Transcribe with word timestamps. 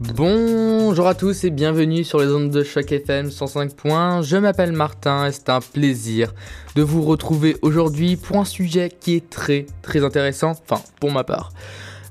Bonjour 0.00 1.06
à 1.06 1.14
tous 1.14 1.44
et 1.44 1.50
bienvenue 1.50 2.04
sur 2.04 2.20
les 2.20 2.28
ondes 2.28 2.48
de 2.48 2.62
Choc 2.62 2.90
FM 2.90 3.30
105 3.30 3.74
points. 3.74 4.22
Je 4.22 4.38
m'appelle 4.38 4.72
Martin 4.72 5.26
et 5.26 5.32
c'est 5.32 5.50
un 5.50 5.60
plaisir 5.60 6.32
de 6.74 6.80
vous 6.80 7.02
retrouver 7.02 7.58
aujourd'hui 7.60 8.16
pour 8.16 8.38
un 8.38 8.46
sujet 8.46 8.88
qui 8.88 9.16
est 9.16 9.28
très 9.28 9.66
très 9.82 10.02
intéressant, 10.02 10.52
enfin 10.52 10.82
pour 11.00 11.12
ma 11.12 11.22
part. 11.22 11.52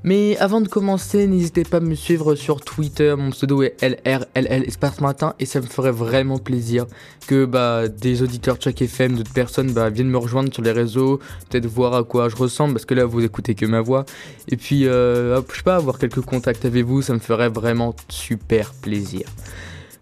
Mais 0.04 0.38
avant 0.38 0.62
de 0.62 0.70
commencer, 0.70 1.28
n'hésitez 1.28 1.64
pas 1.64 1.78
à 1.78 1.80
me 1.82 1.94
suivre 1.94 2.36
sur 2.36 2.62
Twitter, 2.62 3.14
mon 3.18 3.32
pseudo 3.32 3.64
est 3.64 3.76
LRLL 3.82 4.64
Espace 4.66 5.02
Matin 5.02 5.34
et 5.40 5.46
ça 5.46 5.60
me 5.60 5.66
ferait 5.66 5.92
vraiment 5.92 6.38
plaisir 6.38 6.86
que 7.28 7.44
bah, 7.44 7.90
des 7.90 8.22
auditeurs 8.22 8.58
de 8.58 8.70
FM, 8.70 9.18
d'autres 9.18 9.34
personnes 9.34 9.74
bah, 9.74 9.90
viennent 9.90 10.10
me 10.10 10.18
rejoindre 10.18 10.54
sur 10.54 10.64
les 10.64 10.72
réseaux, 10.72 11.20
peut-être 11.50 11.66
voir 11.66 11.94
à 11.96 12.04
quoi 12.04 12.30
je 12.30 12.38
ressemble 12.38 12.74
parce 12.74 12.86
que 12.86 12.94
là 12.94 13.04
vous 13.04 13.26
écoutez 13.26 13.56
que 13.56 13.66
ma 13.66 13.82
voix. 13.82 14.06
Et 14.48 14.56
puis, 14.56 14.88
euh, 14.88 15.42
je 15.52 15.58
sais 15.58 15.64
pas, 15.64 15.76
avoir 15.76 16.00
quelques 16.00 16.22
contacts 16.22 16.64
avec 16.64 16.86
vous, 16.86 17.02
ça 17.02 17.14
me 17.14 17.20
ferait 17.20 17.50
vraiment 17.50 17.94
super 18.08 18.74
plaisir. 18.74 19.28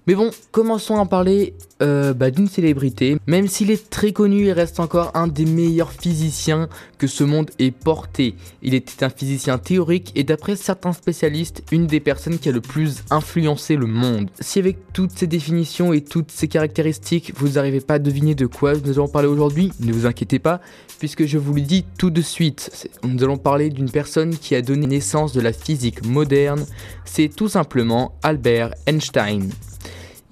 Mais 0.07 0.16
bon, 0.16 0.31
commençons 0.53 0.95
à 1.02 1.05
parler 1.05 1.53
euh, 1.81 2.13
bah, 2.13 2.31
d'une 2.31 2.48
célébrité. 2.48 3.17
Même 3.27 3.49
s'il 3.49 3.71
est 3.71 3.89
très 3.89 4.13
connu, 4.13 4.45
il 4.45 4.52
reste 4.52 4.79
encore 4.79 5.11
un 5.15 5.27
des 5.27 5.43
meilleurs 5.43 5.91
physiciens 5.91 6.70
que 6.98 7.07
ce 7.07 7.25
monde 7.25 7.52
ait 7.59 7.71
porté. 7.71 8.35
Il 8.62 8.73
était 8.73 9.03
un 9.03 9.09
physicien 9.09 9.57
théorique 9.57 10.13
et 10.15 10.23
d'après 10.23 10.55
certains 10.55 10.93
spécialistes, 10.93 11.62
une 11.73 11.88
des 11.88 11.99
personnes 11.99 12.39
qui 12.39 12.48
a 12.48 12.53
le 12.53 12.62
plus 12.62 13.03
influencé 13.09 13.75
le 13.75 13.85
monde. 13.85 14.29
Si 14.39 14.59
avec 14.59 14.77
toutes 14.93 15.12
ces 15.12 15.27
définitions 15.27 15.91
et 15.91 15.99
toutes 15.99 16.31
ces 16.31 16.48
caractéristiques, 16.48 17.34
vous 17.35 17.49
n'arrivez 17.49 17.81
pas 17.81 17.95
à 17.95 17.99
deviner 17.99 18.34
de 18.34 18.45
quoi 18.45 18.76
nous 18.76 18.91
allons 18.93 19.09
parler 19.09 19.27
aujourd'hui, 19.27 19.73
ne 19.81 19.91
vous 19.91 20.05
inquiétez 20.05 20.39
pas, 20.39 20.62
puisque 20.99 21.26
je 21.26 21.37
vous 21.37 21.53
le 21.53 21.62
dis 21.62 21.84
tout 21.98 22.12
de 22.12 22.21
suite. 22.21 22.87
Nous 23.03 23.26
allons 23.26 23.37
parler 23.37 23.70
d'une 23.70 23.91
personne 23.91 24.37
qui 24.37 24.55
a 24.55 24.62
donné 24.62 24.87
naissance 24.87 25.34
de 25.34 25.41
la 25.41 25.51
physique 25.51 26.05
moderne. 26.05 26.65
C'est 27.03 27.27
tout 27.27 27.49
simplement 27.49 28.17
Albert 28.23 28.73
Einstein. 28.85 29.49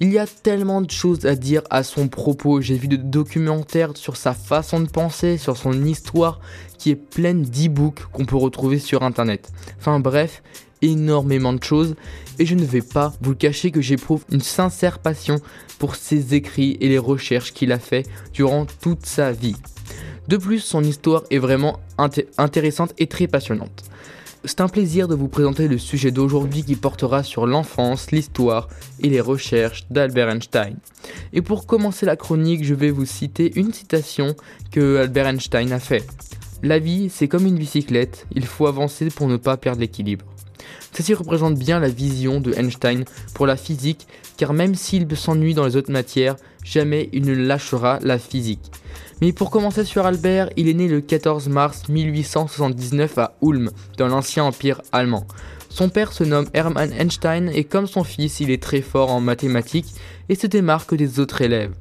Il 0.01 0.11
y 0.11 0.17
a 0.17 0.27
tellement 0.27 0.81
de 0.81 0.91
choses 0.91 1.25
à 1.25 1.35
dire 1.35 1.61
à 1.69 1.81
son 1.81 2.09
propos. 2.09 2.59
J'ai 2.59 2.77
vu 2.77 2.89
de 2.89 2.97
documentaires 2.97 3.95
sur 3.95 4.17
sa 4.17 4.33
façon 4.33 4.81
de 4.81 4.89
penser, 4.89 5.37
sur 5.37 5.55
son 5.55 5.85
histoire, 5.85 6.41
qui 6.77 6.89
est 6.89 6.97
pleine 6.97 7.43
d'e-books 7.43 8.03
qu'on 8.11 8.25
peut 8.25 8.35
retrouver 8.35 8.77
sur 8.77 9.03
internet. 9.03 9.53
Enfin 9.79 10.01
bref, 10.01 10.43
énormément 10.81 11.53
de 11.53 11.63
choses. 11.63 11.95
Et 12.39 12.45
je 12.45 12.55
ne 12.55 12.65
vais 12.65 12.81
pas 12.81 13.13
vous 13.21 13.35
cacher 13.35 13.71
que 13.71 13.79
j'éprouve 13.79 14.25
une 14.33 14.41
sincère 14.41 14.99
passion 14.99 15.37
pour 15.79 15.95
ses 15.95 16.35
écrits 16.35 16.77
et 16.81 16.89
les 16.89 16.97
recherches 16.97 17.53
qu'il 17.53 17.71
a 17.71 17.79
fait 17.79 18.05
durant 18.33 18.65
toute 18.65 19.05
sa 19.05 19.31
vie. 19.31 19.55
De 20.27 20.35
plus, 20.35 20.59
son 20.59 20.83
histoire 20.83 21.23
est 21.29 21.37
vraiment 21.37 21.79
intéressante 22.37 22.93
et 22.97 23.07
très 23.07 23.27
passionnante. 23.27 23.85
C'est 24.47 24.61
un 24.61 24.67
plaisir 24.67 25.07
de 25.07 25.15
vous 25.15 25.27
présenter 25.27 25.67
le 25.67 25.79
sujet 25.79 26.11
d'aujourd'hui 26.11 26.63
qui 26.63 26.75
portera 26.75 27.23
sur 27.23 27.47
l'enfance, 27.47 28.11
l'histoire 28.11 28.69
et 28.99 29.09
les 29.09 29.19
recherches 29.19 29.85
d'Albert 29.89 30.29
Einstein. 30.29 30.77
Et 31.33 31.41
pour 31.41 31.65
commencer 31.65 32.05
la 32.05 32.15
chronique, 32.15 32.63
je 32.63 32.75
vais 32.75 32.91
vous 32.91 33.05
citer 33.05 33.51
une 33.55 33.73
citation 33.73 34.35
que 34.71 34.97
Albert 34.97 35.25
Einstein 35.25 35.71
a 35.71 35.79
fait. 35.79 36.05
La 36.61 36.77
vie, 36.77 37.09
c'est 37.09 37.27
comme 37.27 37.47
une 37.47 37.57
bicyclette, 37.57 38.27
il 38.35 38.45
faut 38.45 38.67
avancer 38.67 39.09
pour 39.09 39.27
ne 39.27 39.37
pas 39.37 39.57
perdre 39.57 39.81
l'équilibre. 39.81 40.25
Ceci 40.93 41.15
représente 41.15 41.57
bien 41.57 41.79
la 41.79 41.89
vision 41.89 42.39
de 42.39 42.53
Einstein 42.53 43.03
pour 43.33 43.47
la 43.47 43.57
physique, 43.57 44.05
car 44.37 44.53
même 44.53 44.75
s'il 44.75 45.07
s'ennuie 45.17 45.55
dans 45.55 45.65
les 45.65 45.75
autres 45.75 45.91
matières, 45.91 46.35
jamais 46.65 47.09
il 47.13 47.23
ne 47.23 47.33
lâchera 47.33 47.99
la 48.01 48.19
physique. 48.19 48.71
Mais 49.21 49.31
pour 49.31 49.49
commencer 49.49 49.85
sur 49.85 50.05
Albert, 50.05 50.49
il 50.57 50.67
est 50.67 50.73
né 50.73 50.89
le 50.89 50.99
14 50.99 51.47
mars 51.47 51.87
1879 51.87 53.17
à 53.17 53.37
Ulm, 53.41 53.71
dans 53.97 54.07
l'ancien 54.07 54.43
empire 54.43 54.81
allemand. 54.91 55.25
Son 55.69 55.89
père 55.89 56.11
se 56.11 56.23
nomme 56.23 56.47
Hermann 56.53 56.91
Einstein 56.91 57.49
et 57.49 57.63
comme 57.63 57.87
son 57.87 58.03
fils, 58.03 58.39
il 58.39 58.51
est 58.51 58.61
très 58.61 58.81
fort 58.81 59.11
en 59.11 59.21
mathématiques 59.21 59.93
et 60.27 60.35
se 60.35 60.47
démarque 60.47 60.95
des 60.95 61.19
autres 61.19 61.41
élèves. 61.41 61.73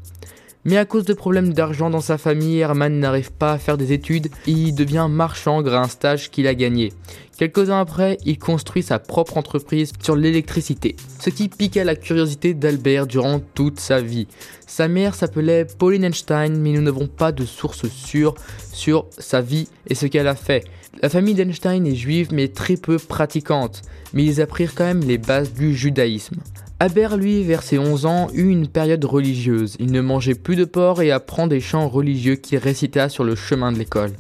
Mais 0.64 0.78
à 0.78 0.86
cause 0.86 1.04
de 1.04 1.12
problèmes 1.12 1.52
d'argent 1.52 1.90
dans 1.90 2.00
sa 2.00 2.16
famille, 2.16 2.58
Hermann 2.58 2.98
n'arrive 2.98 3.32
pas 3.32 3.52
à 3.52 3.58
faire 3.58 3.76
des 3.76 3.92
études 3.92 4.28
et 4.46 4.50
il 4.50 4.74
devient 4.74 5.08
marchand 5.10 5.60
grâce 5.60 5.74
à 5.74 5.82
un 5.82 5.88
stage 5.88 6.30
qu'il 6.30 6.46
a 6.46 6.54
gagné. 6.54 6.92
Quelques 7.36 7.68
ans 7.68 7.78
après, 7.78 8.16
il 8.24 8.38
construit 8.38 8.82
sa 8.82 8.98
propre 8.98 9.36
entreprise 9.36 9.92
sur 10.00 10.16
l'électricité, 10.16 10.96
ce 11.20 11.30
qui 11.30 11.48
piqua 11.48 11.84
la 11.84 11.96
curiosité 11.96 12.54
d'Albert 12.54 13.06
durant 13.06 13.40
toute 13.54 13.80
sa 13.80 14.00
vie. 14.00 14.28
Sa 14.66 14.88
mère 14.88 15.14
s'appelait 15.14 15.66
Pauline 15.78 16.04
Einstein, 16.04 16.56
mais 16.56 16.70
nous 16.70 16.80
n'avons 16.80 17.08
pas 17.08 17.32
de 17.32 17.44
sources 17.44 17.88
sûres 17.88 18.34
sur 18.72 19.06
sa 19.18 19.40
vie 19.40 19.68
et 19.88 19.94
ce 19.94 20.06
qu'elle 20.06 20.28
a 20.28 20.36
fait. 20.36 20.64
La 21.02 21.08
famille 21.08 21.34
d'Einstein 21.34 21.86
est 21.86 21.94
juive 21.94 22.28
mais 22.32 22.48
très 22.48 22.76
peu 22.76 22.98
pratiquante, 22.98 23.82
mais 24.12 24.24
ils 24.24 24.40
apprirent 24.40 24.74
quand 24.74 24.84
même 24.84 25.00
les 25.00 25.18
bases 25.18 25.52
du 25.52 25.74
judaïsme. 25.74 26.36
Albert, 26.80 27.16
lui, 27.16 27.44
vers 27.44 27.62
ses 27.62 27.78
11 27.78 28.04
ans, 28.04 28.28
eut 28.34 28.50
une 28.50 28.66
période 28.66 29.04
religieuse. 29.04 29.76
Il 29.78 29.92
ne 29.92 30.00
mangeait 30.00 30.34
plus 30.34 30.56
de 30.56 30.64
porc 30.64 31.02
et 31.02 31.12
apprend 31.12 31.46
des 31.46 31.60
chants 31.60 31.88
religieux 31.88 32.34
qu'il 32.34 32.58
récita 32.58 33.08
sur 33.08 33.22
le 33.22 33.36
chemin 33.36 33.70
de 33.70 33.78
l'école. 33.78 34.10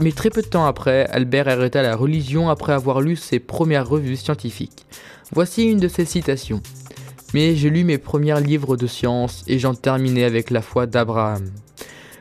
Mais 0.00 0.12
très 0.12 0.30
peu 0.30 0.40
de 0.40 0.46
temps 0.46 0.64
après, 0.64 1.06
Albert 1.06 1.48
arrêta 1.48 1.82
la 1.82 1.96
religion 1.96 2.48
après 2.48 2.72
avoir 2.72 3.00
lu 3.00 3.16
ses 3.16 3.40
premières 3.40 3.88
revues 3.88 4.16
scientifiques. 4.16 4.86
Voici 5.32 5.64
une 5.64 5.80
de 5.80 5.88
ses 5.88 6.04
citations. 6.04 6.62
Mais 7.34 7.56
j'ai 7.56 7.68
lu 7.68 7.82
mes 7.82 7.98
premiers 7.98 8.40
livres 8.40 8.76
de 8.76 8.86
science 8.86 9.42
et 9.48 9.58
j'en 9.58 9.74
terminais 9.74 10.24
avec 10.24 10.50
la 10.50 10.62
foi 10.62 10.86
d'Abraham. 10.86 11.50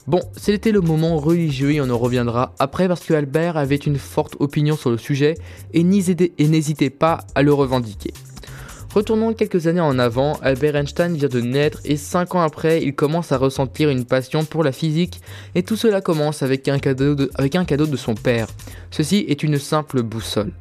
Bon, 0.07 0.21
c'était 0.35 0.71
le 0.71 0.81
moment 0.81 1.17
religieux 1.17 1.71
et 1.71 1.81
on 1.81 1.89
en 1.91 1.99
reviendra 1.99 2.55
après 2.57 2.87
parce 2.87 3.05
que 3.05 3.13
Albert 3.13 3.57
avait 3.57 3.75
une 3.75 3.99
forte 3.99 4.37
opinion 4.39 4.75
sur 4.75 4.89
le 4.89 4.97
sujet 4.97 5.35
et 5.71 5.83
n'hésitait 5.83 6.89
pas 6.89 7.19
à 7.35 7.43
le 7.43 7.53
revendiquer. 7.53 8.11
Retournons 8.93 9.33
quelques 9.33 9.65
années 9.65 9.81
en 9.81 9.97
avant, 9.97 10.33
Albert 10.43 10.75
Einstein 10.75 11.15
vient 11.15 11.27
de 11.27 11.41
naître 11.41 11.79
et 11.83 11.97
5 11.97 12.35
ans 12.35 12.41
après, 12.41 12.83
il 12.83 12.93
commence 12.93 13.31
à 13.31 13.37
ressentir 13.37 13.89
une 13.89 14.05
passion 14.05 14.45
pour 14.45 14.63
la 14.63 14.71
physique 14.71 15.19
et 15.55 15.63
tout 15.63 15.75
cela 15.75 15.99
commence 15.99 16.43
avec 16.43 16.67
un 16.67 16.77
cadeau 16.77 17.15
de, 17.15 17.31
avec 17.33 17.55
un 17.55 17.65
cadeau 17.65 17.87
de 17.87 17.97
son 17.97 18.13
père. 18.13 18.45
Ceci 18.91 19.25
est 19.27 19.41
une 19.41 19.57
simple 19.57 20.03
boussole. 20.03 20.51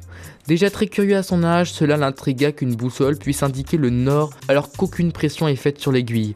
Déjà 0.47 0.71
très 0.71 0.87
curieux 0.87 1.15
à 1.15 1.21
son 1.21 1.43
âge, 1.43 1.71
cela 1.73 1.95
l'intrigua 1.95 2.51
qu'une 2.51 2.73
boussole 2.73 3.19
puisse 3.19 3.43
indiquer 3.43 3.77
le 3.77 3.91
nord 3.91 4.31
alors 4.47 4.71
qu'aucune 4.71 5.11
pression 5.11 5.47
est 5.47 5.55
faite 5.55 5.79
sur 5.79 5.91
l'aiguille. 5.91 6.35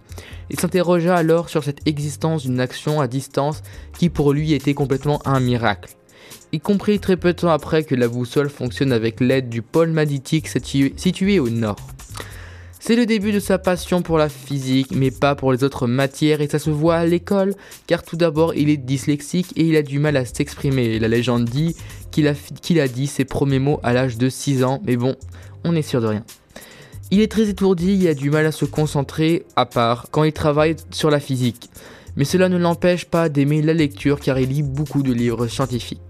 Il 0.52 0.60
s'interrogea 0.60 1.16
alors 1.16 1.50
sur 1.50 1.64
cette 1.64 1.88
existence 1.88 2.44
d'une 2.44 2.60
action 2.60 3.02
à 3.02 3.08
distance 3.08 3.64
qui 3.98 4.10
pour 4.10 4.34
lui 4.34 4.54
était 4.54 4.76
complètement 4.76 5.20
un 5.26 5.40
miracle. 5.40 5.90
Il 6.52 6.62
comprit 6.62 7.00
très 7.00 7.18
peu 7.18 7.34
de 7.34 7.40
temps 7.40 7.50
après 7.50 7.84
que 7.84 7.96
la 7.96 8.08
boussole 8.08 8.50
fonctionne 8.50 8.92
avec 8.92 9.20
l'aide 9.20 9.50
du 9.50 9.62
pôle 9.62 9.90
magnétique 9.90 10.48
situé 10.48 11.40
au 11.40 11.50
nord. 11.50 11.78
C'est 12.80 12.96
le 12.96 13.06
début 13.06 13.34
de 13.34 13.42
sa 13.42 13.58
passion 13.58 14.02
pour 14.02 14.18
la 14.18 14.30
physique, 14.30 14.92
mais 14.96 15.12
pas 15.12 15.36
pour 15.36 15.52
les 15.52 15.66
autres 15.66 15.88
matières, 15.88 16.40
et 16.40 16.48
ça 16.48 16.58
se 16.58 16.70
voit 16.70 16.96
à 16.96 17.06
l'école, 17.06 17.54
car 17.86 18.02
tout 18.02 18.16
d'abord 18.16 18.56
il 18.56 18.70
est 18.70 18.78
dyslexique 18.78 19.52
et 19.58 19.64
il 19.64 19.76
a 19.76 19.82
du 19.82 20.00
mal 20.00 20.16
à 20.16 20.24
s'exprimer. 20.24 20.98
La 20.98 21.10
légende 21.10 21.46
dit 21.46 21.76
qu'il 22.12 22.30
a, 22.30 22.32
a 22.32 22.88
dit 22.88 23.08
ses 23.08 23.26
premiers 23.26 23.60
mots 23.60 23.82
à 23.84 23.92
l'âge 23.92 24.18
de 24.18 24.30
6 24.30 24.64
ans, 24.64 24.82
mais 24.86 24.96
bon, 24.96 25.18
on 25.66 25.76
est 25.76 25.82
sûr 25.82 26.00
de 26.00 26.08
rien. 26.08 26.24
Il 27.12 27.20
est 27.20 27.32
très 27.32 27.50
étourdi, 27.50 27.94
il 27.94 28.08
a 28.08 28.14
du 28.14 28.30
mal 28.30 28.46
à 28.46 28.52
se 28.52 28.66
concentrer, 28.66 29.46
à 29.56 29.66
part 29.66 30.08
quand 30.12 30.24
il 30.24 30.32
travaille 30.32 30.78
sur 30.92 31.10
la 31.10 31.20
physique. 31.20 31.70
Mais 32.18 32.26
cela 32.26 32.50
ne 32.50 32.58
l'empêche 32.58 33.06
pas 33.06 33.30
d'aimer 33.30 33.62
la 33.62 33.74
lecture 33.74 34.20
car 34.20 34.38
il 34.40 34.50
lit 34.50 34.64
beaucoup 34.64 35.04
de 35.04 35.14
livres 35.14 35.48
scientifiques. 35.48 36.02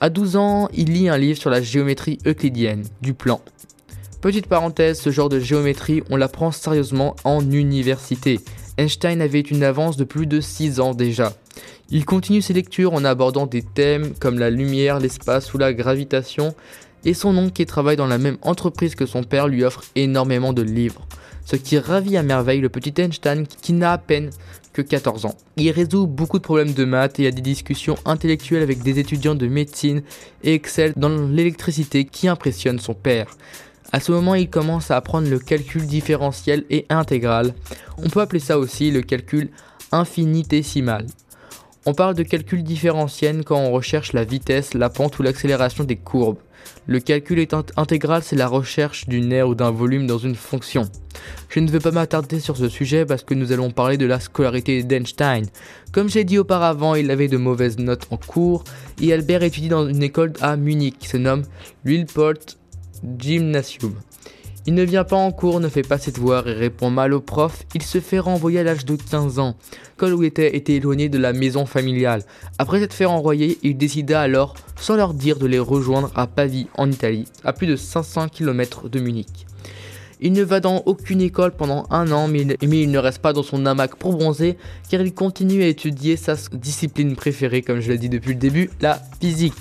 À 0.00 0.10
12 0.10 0.36
ans, 0.36 0.68
il 0.74 0.92
lit 0.92 1.08
un 1.08 1.18
livre 1.18 1.38
sur 1.38 1.50
la 1.50 1.62
géométrie 1.62 2.18
euclidienne, 2.26 2.82
du 3.00 3.14
plan. 3.14 3.40
Petite 4.20 4.46
parenthèse, 4.46 4.98
ce 4.98 5.10
genre 5.10 5.28
de 5.28 5.38
géométrie, 5.38 6.02
on 6.10 6.16
l'apprend 6.16 6.50
sérieusement 6.50 7.14
en 7.24 7.48
université. 7.48 8.40
Einstein 8.78 9.20
avait 9.20 9.40
une 9.40 9.62
avance 9.62 9.98
de 9.98 10.04
plus 10.04 10.26
de 10.26 10.40
6 10.40 10.80
ans 10.80 10.94
déjà. 10.94 11.34
Il 11.90 12.06
continue 12.06 12.40
ses 12.40 12.54
lectures 12.54 12.94
en 12.94 13.04
abordant 13.04 13.46
des 13.46 13.62
thèmes 13.62 14.14
comme 14.18 14.38
la 14.38 14.48
lumière, 14.48 14.98
l'espace 14.98 15.52
ou 15.52 15.58
la 15.58 15.74
gravitation, 15.74 16.54
et 17.04 17.12
son 17.12 17.36
oncle 17.36 17.52
qui 17.52 17.66
travaille 17.66 17.96
dans 17.96 18.06
la 18.06 18.16
même 18.16 18.38
entreprise 18.40 18.94
que 18.94 19.04
son 19.04 19.22
père 19.22 19.46
lui 19.46 19.62
offre 19.62 19.84
énormément 19.94 20.54
de 20.54 20.62
livres. 20.62 21.06
Ce 21.44 21.56
qui 21.56 21.78
ravit 21.78 22.16
à 22.16 22.22
merveille 22.22 22.62
le 22.62 22.70
petit 22.70 22.94
Einstein 23.00 23.46
qui 23.46 23.74
n'a 23.74 23.92
à 23.92 23.98
peine 23.98 24.30
que 24.74 24.82
14 24.82 25.24
ans. 25.24 25.34
Il 25.56 25.70
résout 25.70 26.06
beaucoup 26.06 26.38
de 26.38 26.42
problèmes 26.42 26.74
de 26.74 26.84
maths 26.84 27.18
et 27.20 27.26
a 27.26 27.30
des 27.30 27.40
discussions 27.40 27.96
intellectuelles 28.04 28.62
avec 28.62 28.82
des 28.82 28.98
étudiants 28.98 29.34
de 29.34 29.46
médecine 29.46 30.02
et 30.42 30.52
excelle 30.52 30.92
dans 30.96 31.08
l'électricité 31.08 32.04
qui 32.04 32.28
impressionne 32.28 32.78
son 32.78 32.92
père. 32.92 33.34
À 33.92 34.00
ce 34.00 34.10
moment, 34.10 34.34
il 34.34 34.50
commence 34.50 34.90
à 34.90 34.96
apprendre 34.96 35.30
le 35.30 35.38
calcul 35.38 35.86
différentiel 35.86 36.64
et 36.68 36.84
intégral. 36.90 37.54
On 37.98 38.10
peut 38.10 38.20
appeler 38.20 38.40
ça 38.40 38.58
aussi 38.58 38.90
le 38.90 39.02
calcul 39.02 39.50
infinitésimal. 39.92 41.06
On 41.86 41.94
parle 41.94 42.14
de 42.14 42.24
calcul 42.24 42.64
différentiel 42.64 43.44
quand 43.44 43.58
on 43.58 43.70
recherche 43.70 44.12
la 44.12 44.24
vitesse, 44.24 44.74
la 44.74 44.90
pente 44.90 45.18
ou 45.18 45.22
l'accélération 45.22 45.84
des 45.84 45.96
courbes. 45.96 46.38
Le 46.86 47.00
calcul 47.00 47.46
intégral, 47.76 48.22
c'est 48.22 48.36
la 48.36 48.46
recherche 48.46 49.08
d'une 49.08 49.32
aire 49.32 49.48
ou 49.48 49.54
d'un 49.54 49.70
volume 49.70 50.06
dans 50.06 50.18
une 50.18 50.34
fonction. 50.34 50.88
Je 51.48 51.60
ne 51.60 51.70
vais 51.70 51.78
pas 51.78 51.92
m'attarder 51.92 52.40
sur 52.40 52.56
ce 52.56 52.68
sujet 52.68 53.06
parce 53.06 53.22
que 53.22 53.34
nous 53.34 53.52
allons 53.52 53.70
parler 53.70 53.96
de 53.96 54.06
la 54.06 54.20
scolarité 54.20 54.82
d'Einstein. 54.82 55.46
Comme 55.92 56.08
j'ai 56.08 56.24
dit 56.24 56.38
auparavant, 56.38 56.94
il 56.94 57.10
avait 57.10 57.28
de 57.28 57.36
mauvaises 57.36 57.78
notes 57.78 58.06
en 58.10 58.16
cours 58.16 58.64
et 59.00 59.12
Albert 59.12 59.42
étudie 59.42 59.68
dans 59.68 59.88
une 59.88 60.02
école 60.02 60.32
à 60.40 60.56
Munich 60.56 60.96
qui 60.98 61.08
se 61.08 61.16
nomme 61.16 61.44
Wilport 61.84 62.56
Gymnasium. 63.18 63.94
Il 64.66 64.72
ne 64.72 64.82
vient 64.82 65.04
pas 65.04 65.16
en 65.16 65.30
cours, 65.30 65.60
ne 65.60 65.68
fait 65.68 65.82
pas 65.82 65.98
ses 65.98 66.10
devoirs 66.10 66.48
et 66.48 66.54
répond 66.54 66.88
mal 66.88 67.12
aux 67.12 67.20
profs. 67.20 67.64
Il 67.74 67.82
se 67.82 68.00
fait 68.00 68.18
renvoyer 68.18 68.60
à 68.60 68.62
l'âge 68.62 68.86
de 68.86 68.96
15 68.96 69.38
ans, 69.38 69.56
quand 69.98 70.10
où 70.10 70.22
était, 70.22 70.56
était 70.56 70.74
éloigné 70.74 71.10
de 71.10 71.18
la 71.18 71.34
maison 71.34 71.66
familiale. 71.66 72.22
Après 72.58 72.80
s'être 72.80 72.94
fait 72.94 73.04
renvoyer, 73.04 73.58
il 73.62 73.76
décida 73.76 74.22
alors, 74.22 74.54
sans 74.76 74.96
leur 74.96 75.14
dire, 75.14 75.38
de 75.38 75.46
les 75.46 75.58
rejoindre 75.58 76.10
à 76.14 76.26
Pavie, 76.26 76.66
en 76.76 76.90
Italie, 76.90 77.26
à 77.44 77.52
plus 77.52 77.66
de 77.66 77.76
500 77.76 78.28
km 78.28 78.88
de 78.88 79.00
Munich. 79.00 79.46
Il 80.20 80.32
ne 80.32 80.42
va 80.42 80.60
dans 80.60 80.82
aucune 80.86 81.20
école 81.20 81.50
pendant 81.52 81.86
un 81.90 82.10
an, 82.10 82.28
mais 82.28 82.46
il, 82.62 82.90
ne 82.90 82.98
reste 82.98 83.18
pas 83.18 83.32
dans 83.32 83.42
son 83.42 83.66
hamac 83.66 83.96
pour 83.96 84.16
bronzer, 84.16 84.56
car 84.88 85.00
il 85.00 85.12
continue 85.12 85.62
à 85.62 85.66
étudier 85.66 86.16
sa 86.16 86.34
discipline 86.52 87.14
préférée, 87.16 87.62
comme 87.62 87.80
je 87.80 87.90
l'ai 87.90 87.98
dit 87.98 88.08
depuis 88.08 88.30
le 88.30 88.38
début, 88.38 88.70
la 88.80 89.02
physique. 89.20 89.54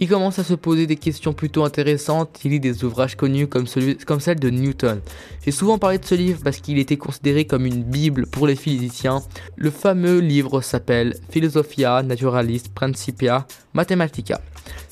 Il 0.00 0.08
commence 0.08 0.38
à 0.38 0.44
se 0.44 0.54
poser 0.54 0.86
des 0.86 0.94
questions 0.94 1.32
plutôt 1.32 1.64
intéressantes, 1.64 2.38
il 2.44 2.52
lit 2.52 2.60
des 2.60 2.84
ouvrages 2.84 3.16
connus 3.16 3.48
comme, 3.48 3.66
celui, 3.66 3.96
comme 3.96 4.20
celle 4.20 4.38
de 4.38 4.48
Newton. 4.48 5.00
J'ai 5.44 5.50
souvent 5.50 5.78
parlé 5.78 5.98
de 5.98 6.04
ce 6.04 6.14
livre 6.14 6.40
parce 6.44 6.58
qu'il 6.58 6.78
était 6.78 6.96
considéré 6.96 7.46
comme 7.46 7.66
une 7.66 7.82
bible 7.82 8.28
pour 8.28 8.46
les 8.46 8.54
physiciens. 8.54 9.22
Le 9.56 9.72
fameux 9.72 10.20
livre 10.20 10.60
s'appelle 10.60 11.16
Philosophia 11.30 12.04
Naturalis 12.04 12.62
Principia 12.72 13.48
Mathematica. 13.74 14.40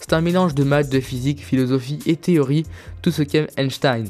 C'est 0.01 0.13
un 0.13 0.21
mélange 0.21 0.57
de 0.57 0.65
maths, 0.65 0.91
de 0.91 0.99
physique, 0.99 1.45
philosophie 1.45 2.01
et 2.07 2.17
théorie, 2.17 2.67
tout 3.01 3.13
ce 3.13 3.23
qu'aime 3.23 3.47
Einstein. 3.57 4.09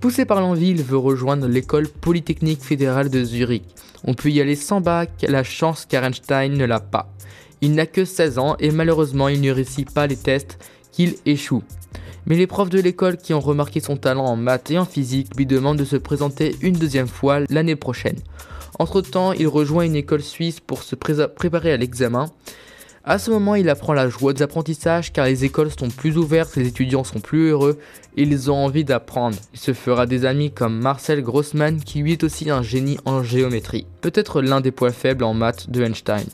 Poussé 0.00 0.24
par 0.24 0.40
l'envie, 0.40 0.70
il 0.70 0.82
veut 0.82 0.96
rejoindre 0.96 1.48
l'école 1.48 1.86
polytechnique 1.86 2.62
fédérale 2.62 3.10
de 3.10 3.22
Zurich. 3.24 3.64
On 4.04 4.14
peut 4.14 4.30
y 4.30 4.40
aller 4.40 4.56
sans 4.56 4.80
bac, 4.80 5.10
la 5.28 5.44
chance 5.44 5.84
car 5.86 6.04
Einstein 6.04 6.56
ne 6.56 6.64
l'a 6.64 6.80
pas. 6.80 7.12
Il 7.62 7.74
n'a 7.74 7.86
que 7.86 8.04
16 8.04 8.38
ans 8.38 8.56
et 8.58 8.70
malheureusement 8.70 9.28
il 9.28 9.40
ne 9.40 9.50
réussit 9.50 9.90
pas 9.90 10.06
les 10.06 10.16
tests 10.16 10.58
qu'il 10.92 11.16
échoue. 11.26 11.62
Mais 12.26 12.36
les 12.36 12.46
profs 12.46 12.70
de 12.70 12.80
l'école 12.80 13.16
qui 13.16 13.34
ont 13.34 13.40
remarqué 13.40 13.80
son 13.80 13.96
talent 13.96 14.24
en 14.24 14.36
maths 14.36 14.70
et 14.70 14.78
en 14.78 14.84
physique 14.84 15.36
lui 15.36 15.46
demandent 15.46 15.78
de 15.78 15.84
se 15.84 15.96
présenter 15.96 16.56
une 16.60 16.76
deuxième 16.76 17.08
fois 17.08 17.40
l'année 17.48 17.76
prochaine. 17.76 18.18
Entre-temps, 18.78 19.32
il 19.32 19.48
rejoint 19.48 19.84
une 19.84 19.96
école 19.96 20.22
suisse 20.22 20.60
pour 20.60 20.82
se 20.82 20.94
préparer 20.94 21.72
à 21.72 21.76
l'examen. 21.76 22.30
À 23.04 23.18
ce 23.18 23.30
moment, 23.30 23.54
il 23.54 23.68
apprend 23.70 23.94
la 23.94 24.08
joie 24.08 24.32
des 24.32 24.42
apprentissages 24.42 25.12
car 25.12 25.26
les 25.26 25.44
écoles 25.44 25.70
sont 25.70 25.88
plus 25.88 26.18
ouvertes, 26.18 26.56
les 26.56 26.68
étudiants 26.68 27.04
sont 27.04 27.20
plus 27.20 27.48
heureux 27.48 27.78
et 28.16 28.22
ils 28.22 28.50
ont 28.50 28.56
envie 28.56 28.84
d'apprendre. 28.84 29.36
Il 29.54 29.58
se 29.58 29.72
fera 29.72 30.06
des 30.06 30.26
amis 30.26 30.50
comme 30.50 30.78
Marcel 30.78 31.22
Grossman 31.22 31.80
qui 31.80 32.00
lui 32.00 32.12
est 32.12 32.24
aussi 32.24 32.50
un 32.50 32.62
génie 32.62 32.98
en 33.06 33.22
géométrie, 33.22 33.86
peut-être 34.02 34.42
l'un 34.42 34.60
des 34.60 34.70
points 34.70 34.92
faibles 34.92 35.24
en 35.24 35.34
maths 35.34 35.70
de 35.70 35.82
Einstein. 35.82 36.26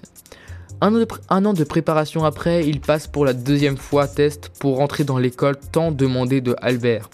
Un 0.83 1.45
an, 1.45 1.55
de 1.55 1.65
préparation 1.65 2.25
après, 2.25 2.67
il 2.67 2.81
passe 2.81 3.07
pour 3.07 3.25
la 3.25 3.33
deuxième 3.33 3.79
fois 3.79 4.07
test 4.07 4.51
pour 4.61 4.77
rentrer 4.77 5.05
dans 5.05 5.17
l'école 5.17 5.57
tant 5.73 5.91
demandée 5.91 6.43
de 6.43 6.55
Albert. 6.61 7.09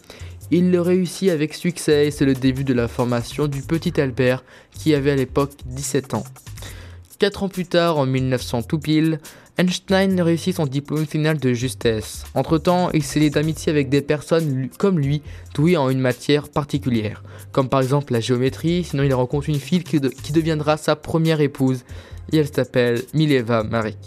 Il 0.50 0.72
le 0.72 0.80
réussit 0.80 1.30
avec 1.30 1.54
succès 1.54 2.08
et 2.08 2.10
c'est 2.10 2.24
le 2.24 2.34
début 2.34 2.64
de 2.64 2.74
la 2.74 2.88
formation 2.88 3.46
du 3.46 3.62
petit 3.62 4.00
Albert 4.00 4.42
qui 4.72 4.94
avait 4.94 5.12
à 5.12 5.16
l'époque 5.16 5.52
17 5.66 6.14
ans. 6.14 6.24
4 7.20 7.44
ans 7.44 7.48
plus 7.48 7.66
tard, 7.66 7.98
en 7.98 8.06
1900 8.06 8.62
tout 8.64 8.80
pile, 8.80 9.20
Einstein 9.58 10.18
réussit 10.22 10.56
son 10.56 10.66
diplôme 10.66 11.06
final 11.06 11.38
de 11.38 11.52
justesse. 11.52 12.24
Entre-temps, 12.34 12.90
il 12.94 13.02
s'est 13.02 13.20
lié 13.20 13.28
d'amitié 13.28 13.70
avec 13.70 13.90
des 13.90 14.00
personnes 14.00 14.70
comme 14.78 14.98
lui, 14.98 15.20
douées 15.54 15.76
en 15.76 15.90
une 15.90 16.00
matière 16.00 16.48
particulière, 16.48 17.22
comme 17.52 17.68
par 17.68 17.80
exemple 17.80 18.14
la 18.14 18.20
géométrie, 18.20 18.82
sinon 18.82 19.02
il 19.02 19.12
rencontre 19.12 19.50
une 19.50 19.60
fille 19.60 19.84
qui, 19.84 20.00
qui 20.00 20.32
deviendra 20.32 20.78
sa 20.78 20.96
première 20.96 21.42
épouse, 21.42 21.84
et 22.32 22.38
elle 22.38 22.48
s'appelle 22.48 23.02
Mileva 23.12 23.62
Marik. 23.62 23.98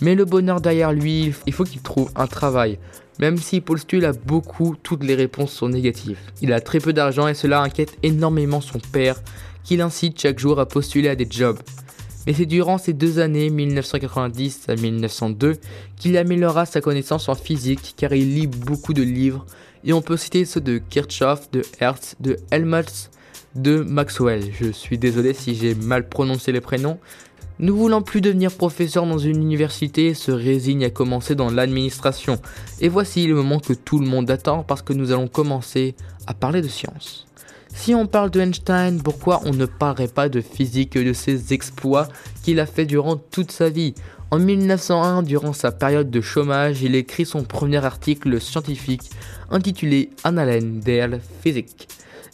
Mais 0.00 0.14
le 0.14 0.24
bonheur 0.24 0.60
derrière 0.60 0.92
lui, 0.92 1.34
il 1.46 1.52
faut 1.52 1.64
qu'il 1.64 1.82
trouve 1.82 2.10
un 2.14 2.28
travail. 2.28 2.78
Même 3.18 3.36
si 3.36 3.60
postule 3.60 4.04
a 4.04 4.12
beaucoup, 4.12 4.76
toutes 4.80 5.02
les 5.02 5.16
réponses 5.16 5.52
sont 5.52 5.68
négatives. 5.68 6.20
Il 6.40 6.52
a 6.52 6.60
très 6.60 6.78
peu 6.78 6.92
d'argent 6.92 7.26
et 7.26 7.34
cela 7.34 7.62
inquiète 7.62 7.98
énormément 8.04 8.60
son 8.60 8.78
père, 8.92 9.20
qui 9.64 9.76
l'incite 9.76 10.20
chaque 10.20 10.38
jour 10.38 10.60
à 10.60 10.66
postuler 10.66 11.08
à 11.08 11.16
des 11.16 11.26
jobs. 11.28 11.58
Mais 12.28 12.34
c'est 12.34 12.44
durant 12.44 12.76
ces 12.76 12.92
deux 12.92 13.20
années, 13.20 13.48
1990 13.48 14.66
à 14.68 14.74
1902, 14.74 15.56
qu'il 15.96 16.18
améliorera 16.18 16.66
sa 16.66 16.82
connaissance 16.82 17.26
en 17.30 17.34
physique 17.34 17.94
car 17.96 18.12
il 18.12 18.34
lit 18.34 18.46
beaucoup 18.46 18.92
de 18.92 19.00
livres, 19.00 19.46
et 19.82 19.94
on 19.94 20.02
peut 20.02 20.18
citer 20.18 20.44
ceux 20.44 20.60
de 20.60 20.76
Kirchhoff, 20.76 21.50
de 21.52 21.62
Hertz, 21.80 22.16
de 22.20 22.36
Helmholtz, 22.50 23.10
de 23.54 23.78
Maxwell. 23.78 24.44
Je 24.60 24.70
suis 24.70 24.98
désolé 24.98 25.32
si 25.32 25.54
j'ai 25.54 25.74
mal 25.74 26.06
prononcé 26.06 26.52
les 26.52 26.60
prénoms, 26.60 26.98
ne 27.60 27.70
voulant 27.70 28.02
plus 28.02 28.20
devenir 28.20 28.52
professeur 28.52 29.06
dans 29.06 29.16
une 29.16 29.42
université, 29.42 30.12
se 30.12 30.30
résigne 30.30 30.84
à 30.84 30.90
commencer 30.90 31.34
dans 31.34 31.50
l'administration. 31.50 32.38
Et 32.82 32.90
voici 32.90 33.26
le 33.26 33.36
moment 33.36 33.58
que 33.58 33.72
tout 33.72 33.98
le 33.98 34.06
monde 34.06 34.30
attend 34.30 34.64
parce 34.64 34.82
que 34.82 34.92
nous 34.92 35.12
allons 35.12 35.28
commencer 35.28 35.94
à 36.26 36.34
parler 36.34 36.60
de 36.60 36.68
science. 36.68 37.27
Si 37.80 37.94
on 37.94 38.06
parle 38.06 38.30
de 38.30 38.40
Einstein, 38.40 39.00
pourquoi 39.00 39.40
on 39.44 39.52
ne 39.52 39.64
parlerait 39.64 40.08
pas 40.08 40.28
de 40.28 40.40
physique 40.40 40.96
et 40.96 41.04
de 41.04 41.12
ses 41.12 41.54
exploits 41.54 42.08
qu'il 42.42 42.58
a 42.58 42.66
fait 42.66 42.84
durant 42.84 43.16
toute 43.16 43.52
sa 43.52 43.70
vie? 43.70 43.94
En 44.32 44.40
1901, 44.40 45.22
durant 45.22 45.52
sa 45.52 45.70
période 45.70 46.10
de 46.10 46.20
chômage, 46.20 46.82
il 46.82 46.96
écrit 46.96 47.24
son 47.24 47.44
premier 47.44 47.82
article 47.82 48.40
scientifique 48.40 49.08
intitulé 49.48 50.10
Annalen 50.24 50.80
der 50.80 51.20
Physik. 51.40 51.88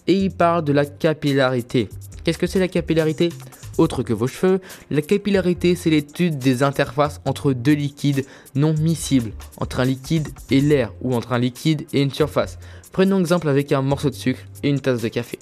Et 0.07 0.15
il 0.15 0.31
parle 0.31 0.65
de 0.65 0.73
la 0.73 0.87
capillarité. 0.87 1.91
Qu'est-ce 2.25 2.39
que 2.39 2.47
c'est 2.47 2.59
la 2.59 2.69
capillarité? 2.69 3.29
Autre 3.77 4.03
que 4.03 4.15
vos 4.15 4.27
cheveux, 4.27 4.61
la 4.91 5.03
capillarité 5.03 5.75
c'est 5.75 5.91
l'étude 5.91 6.39
des 6.39 6.63
interfaces 6.63 7.21
entre 7.27 7.53
deux 7.53 7.75
liquides 7.75 8.25
non 8.55 8.73
miscibles, 8.73 9.33
entre 9.59 9.81
un 9.81 9.85
liquide 9.85 10.29
et 10.51 10.61
l'air 10.63 10.93
ou 11.03 11.15
entre 11.15 11.33
un 11.33 11.39
liquide 11.39 11.85
et 11.93 12.01
une 12.01 12.13
surface. 12.13 12.59
Prenons 12.95 13.19
exemple 13.19 13.49
avec 13.49 13.73
un 13.73 13.83
morceau 13.83 14.09
de 14.09 14.15
sucre 14.15 14.39
et 14.63 14.69
une 14.69 14.79
tasse 14.79 15.03
de 15.03 15.09
café. 15.09 15.41